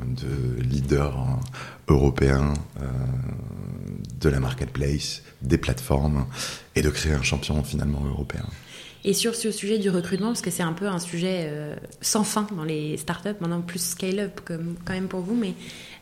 de 0.06 0.60
leader 0.60 1.16
européen 1.88 2.52
de 4.20 4.28
la 4.28 4.38
marketplace, 4.38 5.22
des 5.40 5.56
plateformes, 5.56 6.26
et 6.76 6.82
de 6.82 6.90
créer 6.90 7.14
un 7.14 7.22
champion 7.22 7.64
finalement 7.64 8.04
européen. 8.04 8.46
Et 9.06 9.12
sur 9.12 9.34
ce 9.34 9.50
sujet 9.50 9.78
du 9.78 9.90
recrutement, 9.90 10.28
parce 10.28 10.40
que 10.40 10.50
c'est 10.50 10.62
un 10.62 10.72
peu 10.72 10.86
un 10.86 10.98
sujet 10.98 11.46
euh, 11.50 11.76
sans 12.00 12.24
fin 12.24 12.46
dans 12.56 12.64
les 12.64 12.96
startups, 12.96 13.36
maintenant 13.40 13.60
plus 13.60 13.80
scale-up 13.80 14.40
quand 14.46 14.94
même 14.94 15.08
pour 15.08 15.20
vous, 15.20 15.34
mais 15.34 15.52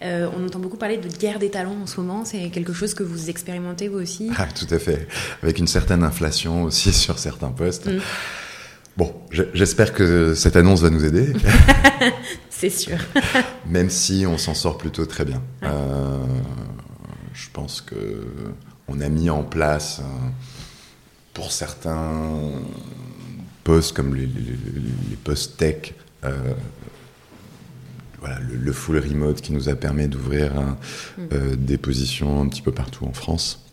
euh, 0.03 0.29
on 0.38 0.47
entend 0.47 0.61
beaucoup 0.61 0.77
parler 0.77 0.99
de 0.99 1.09
guerre 1.09 1.41
des 1.41 1.51
talents 1.51 1.77
en 1.83 1.87
ce 1.87 2.01
moment. 2.01 2.25
C'est 2.25 2.49
quelque 2.51 2.73
chose 2.73 2.95
que 2.95 3.03
vous 3.03 3.29
expérimentez 3.29 3.88
vous 3.88 3.99
aussi? 3.99 4.31
Ah, 4.38 4.47
Tout 4.47 4.73
à 4.73 4.79
fait, 4.79 5.09
avec 5.43 5.59
une 5.59 5.67
certaine 5.67 6.05
inflation 6.05 6.62
aussi 6.62 6.93
sur 6.93 7.19
certains 7.19 7.51
postes. 7.51 7.87
Mm. 7.87 7.99
Bon, 8.97 9.12
j'espère 9.55 9.95
que 9.95 10.35
cette 10.35 10.55
annonce 10.55 10.83
va 10.83 10.91
nous 10.91 11.05
aider. 11.05 11.33
c'est 12.51 12.71
sûr. 12.71 12.99
Même 13.67 13.91
si 13.91 14.27
on 14.29 14.38
s'en 14.38 14.55
sort 14.55 14.79
plutôt 14.79 15.07
très 15.07 15.25
bien. 15.25 15.43
Euh, 15.62 16.19
je 17.33 17.49
pense 17.53 17.81
que 17.81 18.27
on 18.87 19.01
a 19.01 19.09
mis 19.09 19.31
en 19.31 19.43
place, 19.43 20.03
pour 21.35 21.53
certains 21.53 22.51
postes 23.64 23.95
comme 23.95 24.14
les, 24.14 24.29
postes 25.25 25.57
tech, 25.57 25.95
euh, 26.25 26.55
voilà, 28.21 28.38
le, 28.40 28.73
full 28.73 28.99
remote 28.99 29.40
qui 29.40 29.53
nous 29.53 29.68
a 29.68 29.75
permis 29.75 30.09
d'ouvrir 30.09 30.53
mm. 30.55 31.23
euh, 31.33 31.57
des 31.57 31.79
positions 31.79 32.40
un 32.40 32.49
petit 32.49 32.62
peu 32.62 32.73
partout 32.73 33.05
en 33.05 33.12
France. 33.12 33.64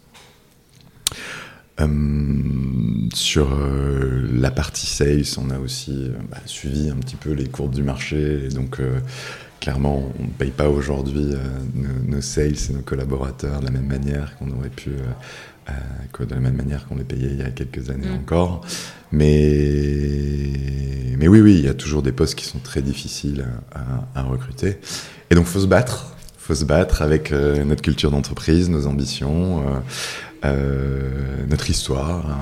sur 3.13 3.57
la 4.31 4.51
partie 4.51 4.85
sales, 4.85 5.23
on 5.37 5.49
a 5.49 5.59
aussi 5.59 6.11
bah, 6.29 6.37
suivi 6.45 6.89
un 6.89 6.97
petit 6.97 7.15
peu 7.15 7.31
les 7.31 7.47
courbes 7.47 7.73
du 7.73 7.83
marché, 7.83 8.45
et 8.45 8.49
donc 8.49 8.79
clairement, 9.59 10.11
on 10.19 10.23
ne 10.23 10.29
paye 10.29 10.51
pas 10.51 10.69
aujourd'hui 10.69 11.33
euh, 11.33 11.37
nos, 12.05 12.21
sales 12.21 12.55
et 12.69 12.73
nos 12.73 12.81
collaborateurs 12.81 13.59
de 13.59 13.65
la 13.65 13.71
même 13.71 13.87
manière 13.87 14.37
qu'on 14.37 14.51
aurait 14.51 14.69
pu, 14.69 14.91
euh, 15.69 16.21
euh, 16.21 16.25
de 16.25 16.33
la 16.33 16.39
même 16.41 16.55
manière 16.55 16.85
qu'on 16.87 16.95
les 16.95 17.03
payait 17.03 17.29
il 17.31 17.37
y 17.37 17.43
a 17.43 17.49
quelques 17.49 17.89
années 17.89 18.09
mm. 18.09 18.15
encore. 18.15 18.61
Mais, 19.11 20.51
mais 21.17 21.27
oui, 21.27 21.41
oui, 21.41 21.55
il 21.59 21.65
y 21.65 21.69
a 21.69 21.73
toujours 21.73 22.01
des 22.01 22.11
postes 22.11 22.35
qui 22.35 22.45
sont 22.45 22.59
très 22.59 22.81
difficiles 22.81 23.45
à, 24.15 24.23
recruter. 24.23 24.77
Et 25.31 25.35
donc, 25.35 25.45
faut 25.45 25.61
se 25.61 25.65
battre. 25.65 26.15
Faut 26.37 26.55
se 26.55 26.65
battre 26.65 27.01
avec 27.01 27.31
notre 27.31 27.81
culture 27.81 28.11
d'entreprise, 28.11 28.69
nos 28.69 28.85
ambitions, 28.85 29.63
notre 30.43 31.69
histoire. 31.69 32.39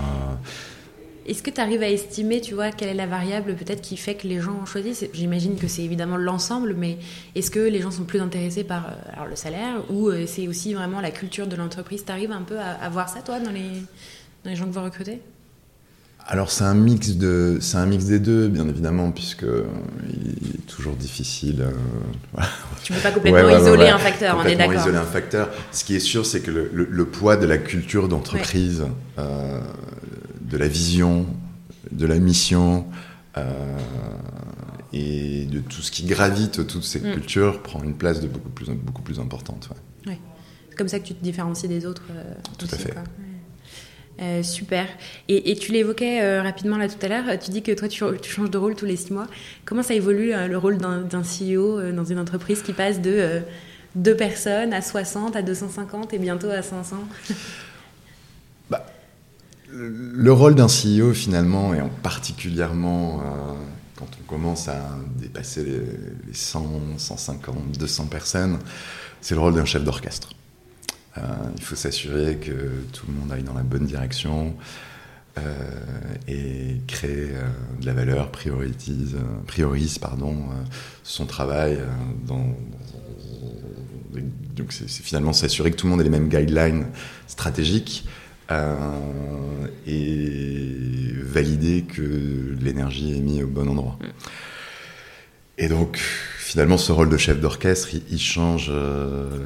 Est-ce 1.28 1.44
que 1.44 1.50
tu 1.50 1.60
arrives 1.60 1.84
à 1.84 1.90
estimer, 1.90 2.40
tu 2.40 2.54
vois, 2.54 2.72
quelle 2.72 2.88
est 2.88 2.94
la 2.94 3.06
variable 3.06 3.54
peut-être 3.56 3.82
qui 3.82 3.98
fait 3.98 4.16
que 4.16 4.28
les 4.28 4.40
gens 4.40 4.66
choisissent 4.66 5.06
J'imagine 5.14 5.58
que 5.58 5.68
c'est 5.68 5.84
évidemment 5.84 6.16
l'ensemble, 6.16 6.74
mais 6.78 6.98
est-ce 7.36 7.52
que 7.52 7.60
les 7.60 7.82
gens 7.82 7.92
sont 7.92 8.06
plus 8.06 8.22
intéressés 8.22 8.64
par 8.64 8.88
euh, 8.88 8.92
alors, 9.14 9.26
le 9.26 9.36
salaire 9.36 9.84
ou 9.90 10.08
euh, 10.08 10.26
c'est 10.26 10.48
aussi 10.48 10.74
vraiment 10.74 11.02
la 11.02 11.12
culture 11.12 11.46
de 11.48 11.58
l'entreprise? 11.58 12.06
Tu 12.06 12.12
arrives 12.14 12.32
un 12.32 12.44
peu 12.44 12.58
à, 12.58 12.88
voir 12.90 13.10
ça, 13.10 13.20
toi, 13.22 13.42
dans 13.42 13.52
les, 13.52 13.84
dans 14.46 14.52
les 14.52 14.56
gens 14.56 14.66
que 14.66 14.72
vous 14.72 14.84
recrutez? 14.84 15.22
Alors 16.30 16.52
c'est 16.52 16.66
un 16.66 16.74
mix 16.74 17.12
de, 17.12 17.58
c'est 17.62 17.78
un 17.78 17.86
mix 17.86 18.06
des 18.06 18.20
deux, 18.20 18.50
bien 18.50 18.68
évidemment, 18.68 19.12
puisque 19.12 19.46
il 20.10 20.56
est 20.56 20.68
toujours 20.68 20.96
difficile. 20.96 21.62
Euh, 21.62 22.42
tu 22.84 22.92
peux 22.92 23.00
pas 23.00 23.12
complètement 23.12 23.58
isoler 23.58 23.88
un 23.88 23.98
facteur, 23.98 24.38
on 24.38 24.46
est 24.46 24.56
d'accord. 24.56 24.82
isoler 24.82 24.98
un 24.98 25.04
facteur. 25.04 25.50
Ce 25.72 25.86
qui 25.86 25.96
est 25.96 26.02
sûr, 26.02 26.26
c'est 26.26 26.42
que 26.42 26.52
le, 26.52 26.70
le, 26.74 27.06
poids 27.06 27.38
de 27.38 27.46
la 27.46 27.58
culture 27.58 28.10
d'entreprise, 28.10 28.84
euh, 29.18 29.62
de 30.50 30.58
la 30.58 30.68
vision, 30.68 31.26
de 31.92 32.06
la 32.06 32.18
mission 32.20 32.86
euh, 33.38 33.78
et 34.94 35.46
de 35.46 35.60
tout 35.60 35.82
ce 35.82 35.92
qui 35.92 36.06
gravite 36.06 36.60
autour 36.60 36.82
de 36.82 36.86
cette 36.86 37.04
mm. 37.04 37.14
culture 37.14 37.62
prend 37.62 37.84
une 37.84 37.96
place 37.96 38.22
de 38.22 38.28
beaucoup 38.28 38.50
plus, 38.50 38.70
beaucoup 38.70 39.02
plus 39.02 39.20
importante. 39.20 39.70
Ouais. 40.06 40.20
C'est 40.70 40.78
comme 40.78 40.88
ça 40.88 41.00
que 41.00 41.06
tu 41.06 41.14
te 41.14 41.24
différencies 41.24 41.68
des 41.68 41.86
autres. 41.86 42.04
Euh, 42.12 42.34
tout 42.58 42.68
à 42.72 42.78
fait. 42.78 42.94
Euh, 44.20 44.42
super. 44.42 44.88
Et, 45.28 45.56
tu 45.56 45.72
l'évoquais 45.72 46.42
rapidement 46.42 46.78
là 46.78 46.88
tout 46.88 46.98
à 47.06 47.08
l'heure, 47.08 47.38
tu 47.38 47.52
dis 47.52 47.62
que 47.62 47.72
toi 47.72 47.88
tu, 47.88 48.00
changes 48.00 48.50
de 48.50 48.58
rôle 48.58 48.74
tous 48.74 48.88
les 48.88 48.96
six 48.96 49.14
mois. 49.14 49.28
Comment 49.64 49.84
ça 49.84 49.94
évolue 49.94 50.32
le 50.32 50.58
rôle 50.58 50.78
d'un 50.80 51.22
CEO 51.22 51.92
dans 51.92 52.04
une 52.04 52.18
entreprise 52.18 52.64
qui 52.64 52.74
passe 52.74 53.00
de 53.00 53.42
deux 53.94 54.16
personnes 54.16 54.74
à 54.74 54.82
60, 54.82 55.36
à 55.36 55.44
250 55.44 56.16
et 56.16 56.18
bientôt 56.18 56.50
à 56.50 56.64
500 56.64 56.98
le 59.78 60.32
rôle 60.32 60.56
d'un 60.56 60.68
CEO, 60.68 61.14
finalement, 61.14 61.74
et 61.74 61.82
en 61.82 61.90
particulièrement 61.90 63.20
euh, 63.20 63.54
quand 63.96 64.08
on 64.20 64.24
commence 64.28 64.68
à 64.68 64.98
dépasser 65.20 65.64
les, 65.64 66.34
100, 66.34 66.98
150, 66.98 67.78
200 67.78 68.06
personnes, 68.06 68.60
c'est 69.22 69.36
le 69.36 69.42
rôle 69.42 69.56
d'un 69.56 69.66
chef 69.66 69.84
d'orchestre. 69.84 70.30
Euh, 71.18 71.22
il 71.56 71.64
faut 71.64 71.76
s'assurer 71.76 72.38
que 72.38 72.84
tout 72.94 73.06
le 73.08 73.14
monde 73.14 73.32
aille 73.32 73.44
dans 73.44 73.54
la 73.54 73.64
bonne 73.64 73.86
direction 73.86 74.56
euh, 75.38 75.54
et 76.28 76.82
crée 76.88 77.34
de 77.80 77.86
la 77.86 77.94
valeur, 77.94 78.32
priorise, 78.32 79.16
priorise 79.48 79.98
pardon, 79.98 80.36
son 81.04 81.26
travail. 81.26 81.80
Dans, 82.26 82.56
donc 84.56 84.72
c'est 84.72 84.90
finalement 84.90 85.34
s'assurer 85.34 85.72
que 85.72 85.76
tout 85.76 85.86
le 85.86 85.92
monde 85.92 86.02
ait 86.02 86.06
les 86.06 86.10
mêmes 86.10 86.30
guidelines 86.30 86.88
stratégiques 87.28 88.06
et 88.50 89.94
valider 91.22 91.84
que 91.84 92.56
l'énergie 92.62 93.18
est 93.18 93.22
mise 93.22 93.44
au 93.44 93.48
bon 93.48 93.70
endroit. 93.70 93.98
Mm. 94.00 94.06
Et 95.60 95.70
donc, 95.70 95.98
finalement, 96.38 96.78
ce 96.78 96.92
rôle 96.92 97.10
de 97.10 97.18
chef 97.18 97.40
d'orchestre, 97.40 97.90
il, 98.10 98.20
change. 98.20 98.72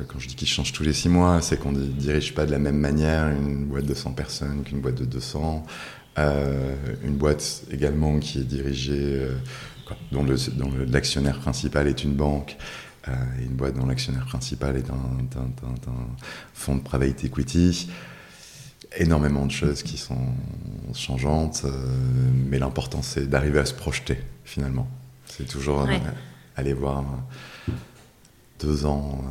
quand 0.08 0.20
je 0.20 0.28
dis 0.28 0.36
qu'il 0.36 0.48
change 0.48 0.74
tous 0.74 0.84
les 0.84 0.94
six 0.94 1.08
mois, 1.08 1.42
c'est 1.42 1.58
qu'on 1.58 1.72
ne 1.72 1.86
dirige 1.86 2.36
pas 2.36 2.46
de 2.46 2.52
la 2.52 2.60
même 2.60 2.78
manière 2.78 3.30
une 3.30 3.66
boîte 3.66 3.86
de 3.86 3.94
100 3.94 4.12
personnes 4.12 4.64
qu'une 4.64 4.82
boîte 4.82 4.96
de 4.96 5.06
200. 5.06 5.66
une 6.18 7.16
boîte 7.16 7.64
également 7.72 8.20
qui 8.20 8.40
est 8.40 8.44
dirigée 8.44 9.26
dont 10.12 10.26
l'actionnaire 10.92 11.40
principal 11.40 11.88
est 11.88 12.04
une 12.04 12.14
banque, 12.14 12.58
euh, 13.08 13.12
et 13.40 13.46
une 13.46 13.56
boîte 13.56 13.76
dont 13.76 13.86
l'actionnaire 13.86 14.26
principal 14.26 14.78
est 14.78 14.90
un, 14.90 14.96
fonds 16.54 16.76
de 16.76 16.82
private 16.82 17.24
equity. 17.24 17.90
Énormément 18.98 19.46
de 19.46 19.52
choses 19.52 19.84
qui 19.84 19.98
sont 19.98 20.20
changeantes, 20.94 21.62
euh, 21.66 21.70
mais 22.50 22.60
l'important 22.60 23.02
c'est 23.02 23.30
d'arriver 23.30 23.60
à 23.60 23.66
se 23.66 23.74
projeter 23.74 24.18
finalement. 24.44 24.88
C'est 25.26 25.48
toujours 25.48 25.82
euh, 25.84 25.98
aller 26.58 26.74
voir 26.74 27.06
deux 28.60 28.86
ans 28.86 29.24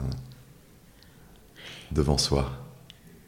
devant 1.92 2.16
soi. 2.16 2.50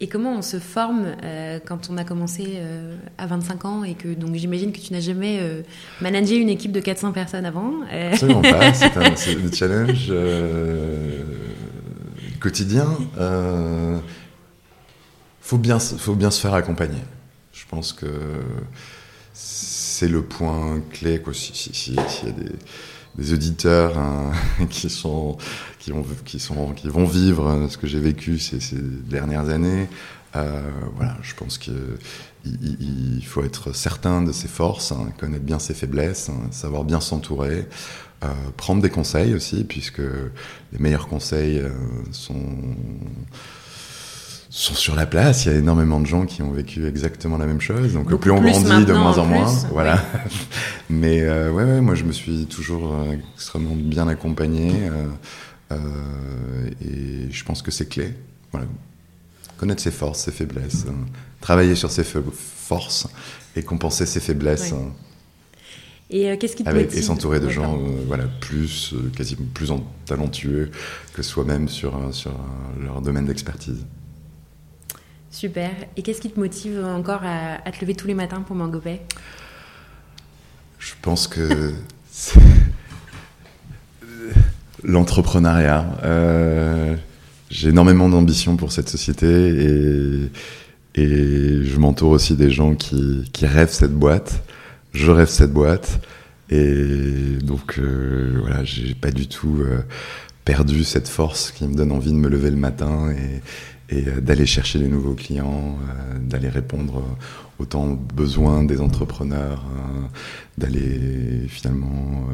Et 0.02 0.08
comment 0.08 0.36
on 0.36 0.42
se 0.42 0.58
forme 0.58 1.14
euh, 1.22 1.60
quand 1.64 1.88
on 1.88 1.96
a 1.96 2.02
commencé 2.02 2.54
euh, 2.56 2.96
à 3.18 3.26
25 3.26 3.64
ans 3.64 3.84
et 3.84 3.94
que 3.94 4.12
donc 4.12 4.34
j'imagine 4.34 4.72
que 4.72 4.80
tu 4.80 4.92
n'as 4.92 4.98
jamais 4.98 5.38
euh, 5.40 5.62
managé 6.00 6.34
une 6.38 6.48
équipe 6.48 6.72
de 6.72 6.80
400 6.80 7.12
personnes 7.12 7.46
avant 7.46 7.72
Absolument 7.88 8.42
pas, 8.42 8.72
c'est 8.74 8.96
un 8.96 9.14
challenge 9.52 10.12
quotidien. 12.40 12.88
Faut 15.42 15.58
bien, 15.58 15.78
faut 15.78 16.14
bien 16.14 16.30
se 16.30 16.40
faire 16.40 16.54
accompagner. 16.54 17.02
Je 17.52 17.64
pense 17.68 17.92
que 17.92 18.06
c'est 19.34 20.08
le 20.08 20.22
point 20.22 20.80
clé. 20.90 21.20
Quoi. 21.20 21.34
S'il 21.34 21.94
y 21.94 21.98
a 21.98 22.30
des 22.32 22.52
des 23.16 23.32
auditeurs 23.32 23.98
hein, 23.98 24.32
qui 24.70 24.88
sont 24.88 25.36
qui 25.78 25.92
ont 25.92 26.04
qui 26.24 26.38
sont 26.38 26.72
qui 26.72 26.88
vont 26.88 27.04
vivre 27.04 27.66
ce 27.68 27.76
que 27.76 27.86
j'ai 27.86 28.00
vécu 28.00 28.38
ces, 28.38 28.60
ces, 28.60 28.76
dernières 28.78 29.48
années. 29.48 29.88
Euh, 30.34 30.62
voilà, 30.96 31.18
je 31.22 31.34
pense 31.34 31.58
qu'il 31.58 31.74
il, 32.46 33.22
faut 33.26 33.44
être 33.44 33.74
certain 33.74 34.22
de 34.22 34.32
ses 34.32 34.48
forces, 34.48 34.90
hein, 34.90 35.12
connaître 35.18 35.44
bien 35.44 35.58
ses 35.58 35.74
faiblesses, 35.74 36.30
hein, 36.30 36.48
savoir 36.50 36.84
bien 36.84 37.00
s'entourer, 37.00 37.68
euh, 38.24 38.28
prendre 38.56 38.80
des 38.80 38.88
conseils 38.88 39.34
aussi, 39.34 39.64
puisque 39.64 39.98
les 39.98 40.78
meilleurs 40.78 41.06
conseils 41.06 41.58
euh, 41.58 41.68
sont 42.12 42.46
sont 44.52 44.74
sur 44.74 44.94
la 44.94 45.06
place. 45.06 45.46
Il 45.46 45.52
y 45.52 45.54
a 45.54 45.58
énormément 45.58 45.98
de 45.98 46.06
gens 46.06 46.26
qui 46.26 46.42
ont 46.42 46.50
vécu 46.50 46.86
exactement 46.86 47.38
la 47.38 47.46
même 47.46 47.60
chose. 47.60 47.94
Donc 47.94 48.14
plus 48.20 48.30
on 48.30 48.40
grandit, 48.40 48.84
de 48.84 48.92
moins 48.92 49.16
en, 49.16 49.24
moins. 49.24 49.50
Voilà. 49.70 49.98
Mais 50.90 51.22
euh, 51.22 51.50
ouais, 51.50 51.64
ouais, 51.64 51.80
moi 51.80 51.94
je 51.94 52.04
me 52.04 52.12
suis 52.12 52.44
toujours 52.46 52.92
euh, 52.92 53.16
extrêmement 53.34 53.74
bien 53.74 54.06
accompagné. 54.08 54.72
Euh, 55.70 55.78
et 56.82 57.32
je 57.32 57.44
pense 57.44 57.62
que 57.62 57.70
c'est 57.70 57.88
clé. 57.88 58.12
Voilà. 58.52 58.66
Connaître 59.56 59.82
ses 59.82 59.90
forces, 59.90 60.20
ses 60.20 60.32
faiblesses. 60.32 60.84
Hein. 60.86 61.06
travailler 61.40 61.74
sur 61.74 61.90
ses 61.90 62.04
forces 62.04 63.06
et 63.56 63.62
compenser 63.62 64.04
ses 64.04 64.20
faiblesses. 64.20 64.72
Hein. 64.72 64.92
Et 66.10 66.36
qu'est-ce 66.36 66.56
qui 66.56 66.64
te 66.64 66.68
Avec, 66.68 66.94
Et 66.94 67.00
s'entourer 67.00 67.40
de 67.40 67.48
gens 67.48 67.80
voilà, 68.06 68.24
plus, 68.40 68.94
quasiment 69.16 69.46
plus 69.54 69.72
talentueux 70.04 70.70
que 71.14 71.22
soi-même 71.22 71.70
sur, 71.70 71.94
sur 72.12 72.32
leur 72.78 73.00
domaine 73.00 73.24
d'expertise. 73.24 73.86
Super. 75.32 75.70
Et 75.96 76.02
qu'est-ce 76.02 76.20
qui 76.20 76.30
te 76.30 76.38
motive 76.38 76.84
encore 76.84 77.22
à, 77.24 77.70
te 77.72 77.80
lever 77.80 77.94
tous 77.94 78.06
les 78.06 78.14
matins 78.14 78.42
pour 78.42 78.54
Mangopay 78.54 79.00
Je 80.78 80.92
pense 81.00 81.26
que 81.26 81.72
l'entrepreneuriat. 84.84 85.98
Euh, 86.04 86.96
j'ai 87.50 87.70
énormément 87.70 88.10
d'ambition 88.10 88.56
pour 88.56 88.72
cette 88.72 88.90
société 88.90 89.26
et, 89.26 90.30
je 90.94 91.76
m'entoure 91.78 92.10
aussi 92.10 92.36
des 92.36 92.50
gens 92.50 92.74
qui, 92.74 93.28
qui, 93.32 93.46
rêvent 93.46 93.72
cette 93.72 93.94
boîte. 93.94 94.42
Je 94.92 95.10
rêve 95.10 95.28
cette 95.28 95.52
boîte. 95.52 95.98
Et 96.50 97.38
donc, 97.42 97.78
euh, 97.78 98.36
voilà, 98.42 98.62
j'ai 98.64 98.94
pas 98.94 99.10
du 99.10 99.26
tout 99.26 99.60
euh, 99.60 99.78
perdu 100.44 100.84
cette 100.84 101.08
force 101.08 101.50
qui 101.52 101.66
me 101.66 101.74
donne 101.74 101.92
envie 101.92 102.10
de 102.10 102.16
me 102.16 102.28
lever 102.28 102.50
le 102.50 102.56
matin 102.56 103.10
et, 103.10 103.40
et 103.92 104.08
euh, 104.08 104.20
d'aller 104.20 104.46
chercher 104.46 104.78
des 104.78 104.88
nouveaux 104.88 105.14
clients, 105.14 105.76
euh, 105.88 106.18
d'aller 106.18 106.48
répondre 106.48 107.02
autant 107.58 107.84
aux 107.84 107.96
besoins 107.96 108.64
des 108.64 108.80
entrepreneurs, 108.80 109.64
euh, 109.76 110.00
d'aller 110.58 111.46
finalement 111.48 112.26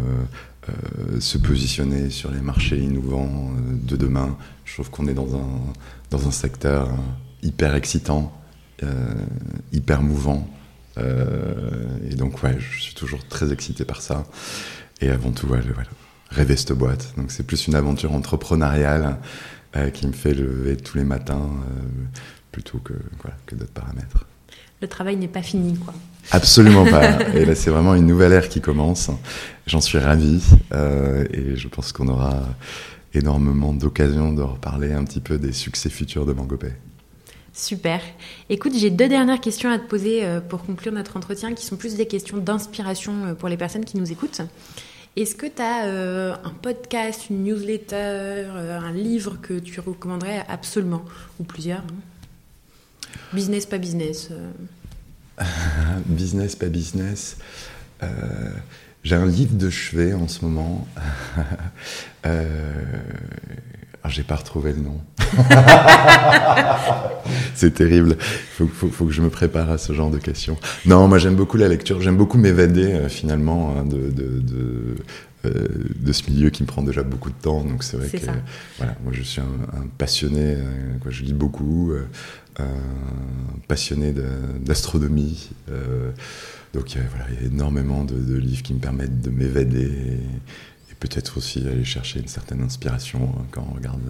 se 1.19 1.39
positionner 1.39 2.11
sur 2.11 2.31
les 2.31 2.43
marchés 2.43 2.77
innovants 2.77 3.53
de 3.71 3.97
demain. 3.97 4.37
Je 4.67 4.75
trouve 4.75 4.91
qu'on 4.91 5.07
est 5.07 5.15
dans 5.15 5.35
un, 5.35 5.49
dans 6.11 6.29
un 6.29 6.31
secteur 6.31 6.91
hyper 7.43 7.75
excitant, 7.75 8.39
hyper 9.73 10.03
mouvant. 10.03 10.47
et 10.99 12.15
donc, 12.17 12.43
ouais, 12.43 12.57
je 12.59 12.83
suis 12.83 12.95
toujours 12.95 13.27
très 13.27 13.51
excité 13.51 13.87
par 13.87 14.03
ça. 14.03 14.27
Et 15.01 15.09
avant 15.09 15.33
tout, 15.33 15.47
voilà, 15.47 15.65
rêver 16.29 16.57
cette 16.57 16.73
boîte. 16.73 17.15
Donc, 17.17 17.31
c'est 17.31 17.47
plus 17.47 17.67
une 17.67 17.75
aventure 17.75 18.13
entrepreneuriale 18.13 19.17
qui 19.93 20.07
me 20.07 20.13
fait 20.13 20.35
lever 20.35 20.77
tous 20.77 20.97
les 20.97 21.05
matins 21.05 21.51
euh, 21.51 22.05
plutôt 22.53 22.79
que, 22.79 22.95
que 23.47 23.55
d'autres 23.55 23.73
paramètres. 23.73 24.25
Le 24.81 24.89
travail 24.89 25.17
n'est 25.17 25.29
pas 25.29 25.43
fini, 25.43 25.77
quoi. 25.77 25.95
Absolument 26.31 26.85
pas. 26.85 27.21
Et 27.35 27.45
là, 27.45 27.55
c'est 27.55 27.71
vraiment 27.71 27.95
une 27.95 28.07
nouvelle 28.07 28.33
ère 28.33 28.49
qui 28.49 28.61
commence. 28.61 29.11
J'en 29.67 29.81
suis 29.81 29.99
ravi 29.99 30.43
euh, 30.73 31.25
et 31.31 31.57
je 31.57 31.69
pense 31.69 31.93
qu'on 31.93 32.09
aura 32.09 32.43
énormément 33.15 33.73
d'occasions 33.73 34.33
de 34.33 34.43
reparler 34.43 34.93
un 34.93 35.05
petit 35.05 35.21
peu 35.21 35.39
des 35.39 35.53
succès 35.53 35.89
futurs 35.89 36.27
de 36.27 36.33
Mangopay. 36.33 36.75
Super. 37.55 38.01
Écoute, 38.51 38.73
j'ai 38.77 38.91
deux 38.91 39.09
dernières 39.09 39.41
questions 39.41 39.71
à 39.71 39.79
te 39.79 39.87
poser 39.87 40.23
pour 40.49 40.65
conclure 40.65 40.93
notre 40.93 41.17
entretien 41.17 41.55
qui 41.55 41.65
sont 41.65 41.77
plus 41.77 41.97
des 41.97 42.07
questions 42.07 42.37
d'inspiration 42.37 43.35
pour 43.39 43.49
les 43.49 43.57
personnes 43.57 43.85
qui 43.85 43.97
nous 43.97 44.13
écoutent. 44.13 44.43
Est-ce 45.19 45.35
que 45.35 45.47
tu 45.47 45.61
as 45.61 45.87
euh, 45.87 46.37
un 46.45 46.51
podcast, 46.51 47.29
une 47.29 47.43
newsletter, 47.43 47.97
euh, 47.97 48.79
un 48.79 48.93
livre 48.93 49.37
que 49.43 49.59
tu 49.59 49.81
recommanderais 49.81 50.45
absolument 50.47 51.05
Ou 51.41 51.45
plusieurs 51.45 51.81
hein? 51.81 51.97
Business, 53.33 53.67
pas 53.67 53.79
business 53.79 54.29
euh. 54.31 55.43
Business, 56.07 56.55
pas 56.55 56.69
business. 56.69 57.37
J'ai 59.03 59.17
un 59.17 59.27
livre 59.27 59.57
de 59.57 59.69
chevet 59.71 60.15
en 60.15 60.29
ce 60.29 60.45
moment. 60.45 60.87
J'ai 64.05 64.23
pas 64.23 64.37
retrouvé 64.37 64.73
le 64.73 64.83
nom. 64.83 65.01
c'est 67.55 67.75
terrible. 67.75 68.17
Il 68.61 68.69
faut, 68.69 68.89
faut, 68.89 69.05
que 69.05 69.13
je 69.13 69.23
me 69.23 69.31
prépare 69.31 69.71
à 69.71 69.79
ce 69.79 69.93
genre 69.93 70.11
de 70.11 70.19
questions. 70.19 70.57
Non, 70.87 71.09
moi 71.09 71.19
j'aime 71.19 71.35
beaucoup 71.35 71.57
la 71.57 71.69
lecture. 71.69 72.01
J'aime 72.01 72.17
beaucoup 72.17 72.39
m'évader 72.39 72.93
euh, 72.93 73.09
finalement 73.09 73.75
hein, 73.77 73.85
de, 73.85 74.11
de, 74.11 74.41
de, 74.41 74.97
euh, 75.45 75.67
de, 75.97 76.13
ce 76.13 76.31
milieu 76.31 76.51
qui 76.51 76.63
me 76.63 76.69
prend 76.69 76.83
déjà 76.83 77.03
beaucoup 77.03 77.31
de 77.31 77.41
temps. 77.41 77.65
Donc 77.65 77.83
c'est 77.83 77.97
vrai 77.97 78.09
que 78.09 78.19
voilà, 78.79 78.95
moi 79.03 79.13
je 79.13 79.23
suis 79.23 79.41
un, 79.41 79.87
passionné. 79.99 80.55
Euh, 80.57 80.99
quoi, 81.01 81.11
je 81.11 81.23
lis 81.23 81.35
beaucoup, 81.35 81.93
passionné 83.69 84.13
d'astronomie. 84.61 85.51
donc 86.75 86.97
voilà, 87.11 87.27
il 87.31 87.43
y 87.43 87.45
a 87.45 87.47
énormément 87.47 88.05
de, 88.05 88.37
livres 88.37 88.63
qui 88.63 88.75
me 88.75 88.81
permettent 88.81 89.21
de 89.21 89.31
m'évader 89.31 89.91
peut-être 91.01 91.39
aussi 91.39 91.61
aller 91.67 91.85
chercher 91.85 92.21
une 92.21 92.29
certaine 92.29 92.63
inspiration 92.63 93.35
hein, 93.37 93.47
quand 93.51 93.67
on 93.71 93.75
regarde 93.75 94.01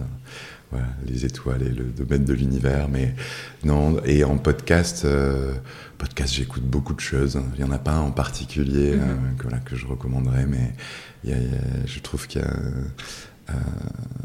euh, 0.73 0.77
les 1.07 1.25
étoiles 1.25 1.63
et 1.63 1.69
le 1.69 1.85
domaine 1.85 2.25
de 2.25 2.33
l'univers. 2.33 2.89
Mais 2.89 3.15
non, 3.63 3.97
et 4.05 4.23
en 4.23 4.37
podcast, 4.37 5.03
euh, 5.03 5.53
podcast, 5.97 6.33
j'écoute 6.33 6.63
beaucoup 6.63 6.93
de 6.93 6.99
choses. 6.99 7.39
Il 7.55 7.63
n'y 7.63 7.67
en 7.67 7.73
a 7.73 7.79
pas 7.79 7.93
un 7.93 8.01
en 8.01 8.11
particulier 8.11 8.95
mm-hmm. 8.95 9.47
euh, 9.47 9.59
que, 9.63 9.69
que 9.69 9.75
je 9.75 9.87
recommanderais, 9.87 10.45
mais 10.45 10.73
je 11.23 11.99
trouve 11.99 12.27
qu'il 12.27 12.41
y 12.41 12.45
a 12.45 12.53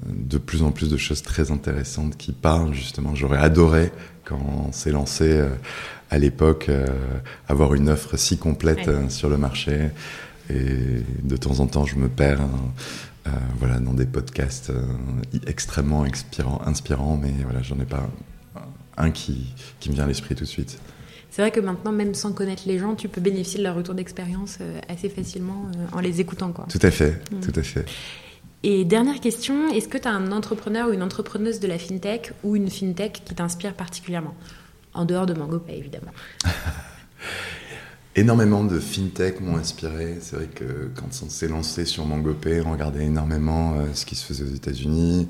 de 0.07 0.37
plus 0.37 0.63
en 0.63 0.71
plus 0.71 0.91
de 0.91 0.99
choses 0.99 1.23
très 1.23 1.51
intéressantes 1.51 2.17
qui 2.19 2.33
parlent 2.33 2.75
justement. 2.75 3.15
J'aurais 3.15 3.39
adoré 3.39 3.91
quand 4.25 4.39
on 4.39 4.71
s'est 4.71 4.93
lancé 4.93 5.43
à 6.11 6.19
l'époque 6.19 6.71
avoir 7.49 7.75
une 7.75 7.89
offre 7.89 8.17
si 8.19 8.37
complète 8.37 9.11
sur 9.11 9.31
le 9.31 9.39
marché. 9.39 9.91
Et 10.51 11.03
de 11.23 11.37
temps 11.37 11.61
en 11.61 11.67
temps, 11.67 11.87
je 11.87 11.97
me 11.97 12.09
perds 12.09 12.41
hein, 12.43 12.51
euh, 13.27 13.31
voilà, 13.59 13.79
dans 13.79 13.95
des 13.95 14.05
podcasts 14.05 14.71
euh, 14.71 14.83
extrêmement 15.47 16.05
inspirants, 16.05 16.61
inspirants, 16.67 17.19
mais 17.21 17.33
voilà, 17.43 17.63
j'en 17.63 17.79
ai 17.81 17.87
pas 17.87 18.07
un 18.97 19.11
qui, 19.11 19.55
qui 19.81 19.89
me 19.89 19.95
vient 19.95 20.05
à 20.05 20.09
l'esprit 20.09 20.35
tout 20.35 20.45
de 20.45 20.49
suite. 20.49 20.79
C'est 21.31 21.43
vrai 21.43 21.51
que 21.51 21.61
maintenant, 21.61 21.91
même 21.91 22.15
sans 22.15 22.33
connaître 22.33 22.63
les 22.67 22.79
gens, 22.79 22.95
tu 22.95 23.09
peux 23.09 23.21
bénéficier 23.21 23.59
de 23.59 23.65
leur 23.65 23.75
retour 23.75 23.95
d'expérience 23.95 24.59
euh, 24.61 24.79
assez 24.89 25.09
facilement 25.09 25.71
en 25.93 26.01
les 26.01 26.21
écoutant. 26.21 26.53
Quoi. 26.53 26.67
Tout 26.71 26.79
à 26.83 26.91
fait, 26.91 27.21
mm. 27.33 27.41
tout 27.41 27.59
à 27.59 27.63
fait. 27.63 27.87
Et 28.63 28.85
dernière 28.85 29.21
question, 29.21 29.69
est-ce 29.71 29.89
que 29.89 29.99
tu 29.99 30.07
as 30.07 30.13
un 30.13 30.31
entrepreneur 30.31 30.89
ou 30.89 30.93
une 30.93 31.03
entrepreneuse 31.03 31.61
de 31.61 31.67
la 31.67 31.79
fintech 31.79 32.33
ou 32.45 32.57
une 32.57 32.71
fintech 32.71 33.23
qui 33.25 33.35
t'inspire 33.35 33.75
particulièrement? 33.75 34.35
En 34.93 35.07
dehors 35.07 35.27
de 35.27 35.35
MangoPay, 35.35 35.77
évidemment. 35.77 36.13
énormément 38.17 38.65
de 38.65 38.79
fintech 38.79 39.41
m'ont 39.41 39.57
inspiré. 39.57 40.19
C'est 40.21 40.37
vrai 40.37 40.47
que 40.47 40.91
quand 40.95 41.09
on 41.25 41.29
s'est 41.29 41.49
lancé 41.49 41.85
sur 41.85 42.07
MangoPay, 42.07 42.63
on 42.65 42.73
regardait 42.73 43.05
énormément 43.05 43.75
euh, 43.75 43.87
ce 43.95 44.07
qui 44.07 44.15
se 44.15 44.25
faisait 44.25 44.45
aux 44.45 44.55
États-Unis. 44.55 45.29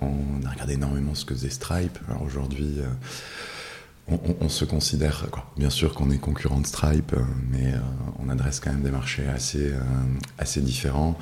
On 0.00 0.44
a 0.44 0.50
regardé 0.50 0.74
énormément 0.74 1.14
ce 1.14 1.24
que 1.24 1.34
faisait 1.34 1.50
Stripe. 1.50 1.98
Alors 2.08 2.22
aujourd'hui, 2.22 2.78
euh, 2.78 4.16
on, 4.40 4.48
se 4.48 4.64
considère, 4.64 5.26
quoi. 5.30 5.50
bien 5.56 5.70
sûr 5.70 5.94
qu'on 5.94 6.10
est 6.10 6.18
concurrent 6.18 6.60
de 6.60 6.66
Stripe, 6.66 7.14
euh, 7.14 7.22
mais 7.50 7.72
on 8.18 8.28
adresse 8.28 8.60
quand 8.60 8.70
même 8.70 8.82
des 8.82 8.90
marchés 8.90 9.26
assez, 9.26 9.72
assez 10.38 10.60
différents. 10.60 11.18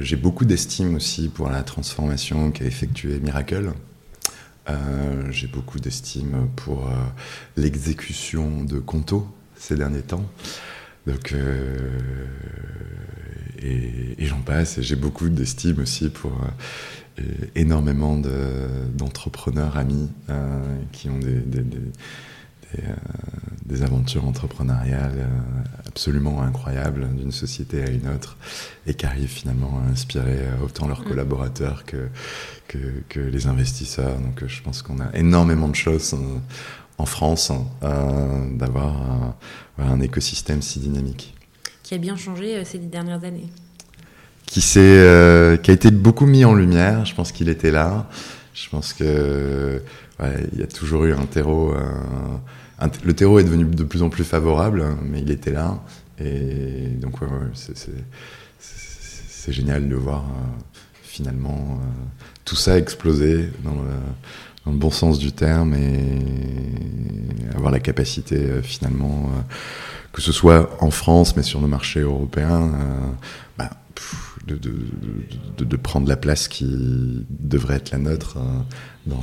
J'ai 0.00 0.16
beaucoup 0.16 0.44
d'estime 0.44 0.96
aussi 0.96 1.30
pour 1.30 1.48
la 1.48 1.62
transformation 1.62 2.50
qu'a 2.50 2.66
effectuée 2.66 3.18
Miracle. 3.20 3.72
J'ai 5.30 5.46
beaucoup 5.46 5.80
d'estime 5.80 6.50
pour 6.56 6.90
l'exécution 7.56 8.64
de 8.64 8.80
Conto, 8.80 9.26
ces 9.62 9.76
derniers 9.76 10.02
temps. 10.02 10.28
Donc, 11.06 11.32
euh, 11.32 11.78
et, 13.60 14.26
j'en 14.26 14.40
passe. 14.40 14.78
Et 14.78 14.82
j'ai 14.82 14.96
beaucoup 14.96 15.28
d'estime 15.28 15.80
aussi 15.80 16.08
pour 16.10 16.32
euh, 17.20 17.22
énormément 17.54 18.16
d'entrepreneurs 18.16 19.76
amis 19.76 20.10
euh, 20.30 20.60
qui 20.90 21.08
ont 21.08 21.18
des, 21.18 21.34
des, 21.34 21.64
des, 23.66 23.82
aventures 23.82 24.24
entrepreneuriales 24.24 25.28
absolument 25.86 26.42
incroyables 26.42 27.06
d'une 27.16 27.32
société 27.32 27.82
à 27.82 27.90
une 27.90 28.08
autre 28.08 28.38
et 28.86 28.94
qui 28.94 29.04
arrivent 29.04 29.28
finalement 29.28 29.82
à 29.84 29.90
inspirer 29.90 30.38
autant 30.64 30.86
leurs 30.86 31.02
mm. 31.02 31.08
collaborateurs 31.08 31.84
que, 31.84 32.08
que, 32.68 32.78
que, 33.08 33.20
les 33.20 33.46
investisseurs. 33.46 34.18
Donc, 34.18 34.46
je 34.46 34.62
pense 34.62 34.80
qu'on 34.82 35.00
a 35.00 35.14
énormément 35.14 35.68
de 35.68 35.74
choses 35.74 36.14
en 36.98 37.06
France 37.06 37.50
hein, 37.50 37.64
euh, 37.82 38.56
d'avoir 38.56 38.94
un, 39.78 40.00
écosystème 40.00 40.62
si 40.62 40.78
dynamique. 40.78 41.34
Qui 41.82 41.94
a 41.94 41.98
bien 41.98 42.16
changé 42.16 42.56
euh, 42.56 42.64
ces 42.64 42.78
dix 42.78 42.86
dernières 42.86 43.24
années. 43.24 43.48
Qui, 44.46 44.62
euh, 44.76 45.56
qui 45.56 45.70
a 45.70 45.74
été 45.74 45.90
beaucoup 45.90 46.26
mis 46.26 46.44
en 46.44 46.54
lumière. 46.54 47.04
Je 47.04 47.14
pense 47.14 47.32
qu'il 47.32 47.48
était 47.48 47.70
là. 47.70 48.08
Je 48.54 48.68
pense 48.68 48.92
que 48.92 49.82
il 50.52 50.60
y 50.60 50.62
a 50.62 50.68
toujours 50.68 51.04
eu 51.04 51.12
un 51.12 51.26
terreau. 51.26 51.74
le 53.02 53.12
terreau 53.12 53.40
est 53.40 53.44
devenu 53.44 53.64
de 53.64 53.82
plus 53.82 54.02
en 54.02 54.08
plus 54.08 54.22
favorable, 54.22 54.84
mais 55.02 55.20
il 55.20 55.32
était 55.32 55.50
là. 55.50 55.82
Et 56.20 56.90
donc, 57.00 57.16
c'est 57.54 59.52
génial 59.52 59.88
de 59.88 59.96
voir 59.96 60.24
finalement 61.02 61.80
tout 62.44 62.54
ça 62.54 62.78
exploser 62.78 63.50
dans 63.64 63.74
le, 63.74 63.88
dans 64.64 64.72
le 64.72 64.78
bon 64.78 64.90
sens 64.90 65.18
du 65.18 65.32
terme 65.32 65.74
et 65.74 67.54
avoir 67.54 67.70
la 67.70 67.80
capacité 67.80 68.36
euh, 68.36 68.62
finalement, 68.62 69.30
euh, 69.34 69.40
que 70.12 70.22
ce 70.22 70.32
soit 70.32 70.76
en 70.82 70.90
France 70.90 71.36
mais 71.36 71.42
sur 71.42 71.60
le 71.60 71.68
marché 71.68 72.00
européen, 72.00 72.72
euh, 72.74 73.10
bah, 73.58 73.70
de, 74.46 74.58
de, 75.58 75.76
prendre 75.76 76.08
la 76.08 76.16
place 76.16 76.48
qui 76.48 77.24
devrait 77.30 77.76
être 77.76 77.92
la 77.92 77.98
nôtre 77.98 78.38
dans 79.06 79.20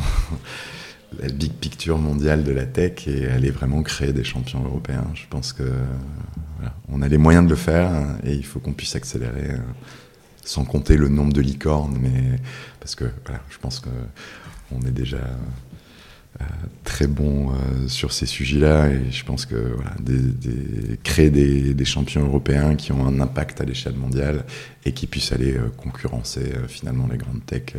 la 1.21 1.27
big 1.27 1.51
picture 1.53 1.97
mondiale 1.97 2.43
de 2.43 2.51
la 2.51 2.65
tech 2.65 3.07
et 3.07 3.27
aller 3.27 3.51
vraiment 3.51 3.83
créer 3.83 4.13
des 4.13 4.23
champions 4.23 4.63
européens. 4.63 5.05
Je 5.15 5.25
pense 5.29 5.51
que 5.51 5.63
voilà, 6.57 6.73
on 6.87 7.01
a 7.01 7.07
les 7.09 7.17
moyens 7.17 7.43
de 7.43 7.49
le 7.49 7.55
faire 7.57 7.91
et 8.23 8.33
il 8.33 8.45
faut 8.45 8.59
qu'on 8.59 8.73
puisse 8.73 8.95
accélérer 8.95 9.57
sans 10.45 10.63
compter 10.63 10.95
le 10.95 11.09
nombre 11.09 11.33
de 11.33 11.41
licornes, 11.41 11.97
mais 12.01 12.39
parce 12.79 12.95
que 12.95 13.05
voilà, 13.25 13.41
je 13.49 13.57
pense 13.57 13.79
que 13.81 13.89
on 14.71 14.85
est 14.87 14.91
déjà 14.91 15.17
euh, 16.39 16.43
très 16.85 17.07
bon 17.07 17.49
euh, 17.49 17.87
sur 17.87 18.13
ces 18.13 18.25
sujets-là 18.25 18.89
et 18.89 19.11
je 19.11 19.25
pense 19.25 19.45
que 19.45 19.55
voilà, 19.55 19.91
créer 21.03 21.31
des, 21.31 21.85
champions 21.85 22.25
européens 22.25 22.75
qui 22.75 22.91
ont 22.91 23.05
un 23.05 23.19
impact 23.19 23.59
à 23.61 23.65
l'échelle 23.65 23.95
mondiale 23.95 24.45
et 24.85 24.93
qui 24.93 25.07
puissent 25.07 25.31
aller 25.33 25.57
euh, 25.57 25.69
concurrencer 25.75 26.53
finalement 26.67 27.07
les 27.11 27.17
grandes 27.17 27.45
techs, 27.45 27.75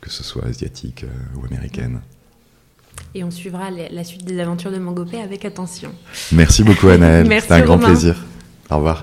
que 0.00 0.08
ce 0.08 0.22
soit 0.22 0.46
asiatiques 0.46 1.04
ou 1.36 1.44
américaines. 1.44 2.00
Et 3.14 3.24
on 3.24 3.30
suivra 3.30 3.70
la 3.70 4.04
suite 4.04 4.24
des 4.24 4.38
aventures 4.38 4.70
de 4.70 4.78
Mangopé 4.78 5.20
avec 5.20 5.44
attention. 5.44 5.92
Merci 6.32 6.62
beaucoup 6.62 6.88
Anaël, 6.88 7.26
c'était 7.40 7.54
un 7.54 7.60
grand 7.62 7.78
plaisir. 7.78 8.24
Au 8.70 8.76
revoir. 8.76 9.02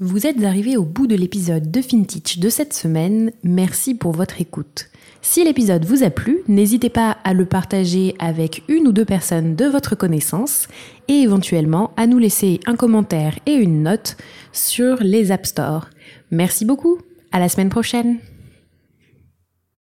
Vous 0.00 0.28
êtes 0.28 0.44
arrivé 0.44 0.76
au 0.76 0.84
bout 0.84 1.08
de 1.08 1.16
l'épisode 1.16 1.72
de 1.72 1.82
FinTech 1.82 2.38
de 2.38 2.48
cette 2.50 2.72
semaine. 2.72 3.32
Merci 3.42 3.96
pour 3.96 4.12
votre 4.12 4.40
écoute. 4.40 4.90
Si 5.22 5.42
l'épisode 5.42 5.84
vous 5.84 6.04
a 6.04 6.10
plu, 6.10 6.38
n'hésitez 6.46 6.88
pas 6.88 7.18
à 7.24 7.32
le 7.32 7.46
partager 7.46 8.14
avec 8.20 8.62
une 8.68 8.86
ou 8.86 8.92
deux 8.92 9.04
personnes 9.04 9.56
de 9.56 9.64
votre 9.64 9.96
connaissance 9.96 10.68
et 11.08 11.14
éventuellement 11.14 11.90
à 11.96 12.06
nous 12.06 12.18
laisser 12.18 12.60
un 12.66 12.76
commentaire 12.76 13.40
et 13.46 13.54
une 13.54 13.82
note 13.82 14.16
sur 14.52 14.98
les 15.02 15.32
App 15.32 15.44
Store. 15.46 15.88
Merci 16.30 16.64
beaucoup. 16.64 16.98
À 17.32 17.40
la 17.40 17.48
semaine 17.48 17.68
prochaine. 17.68 18.18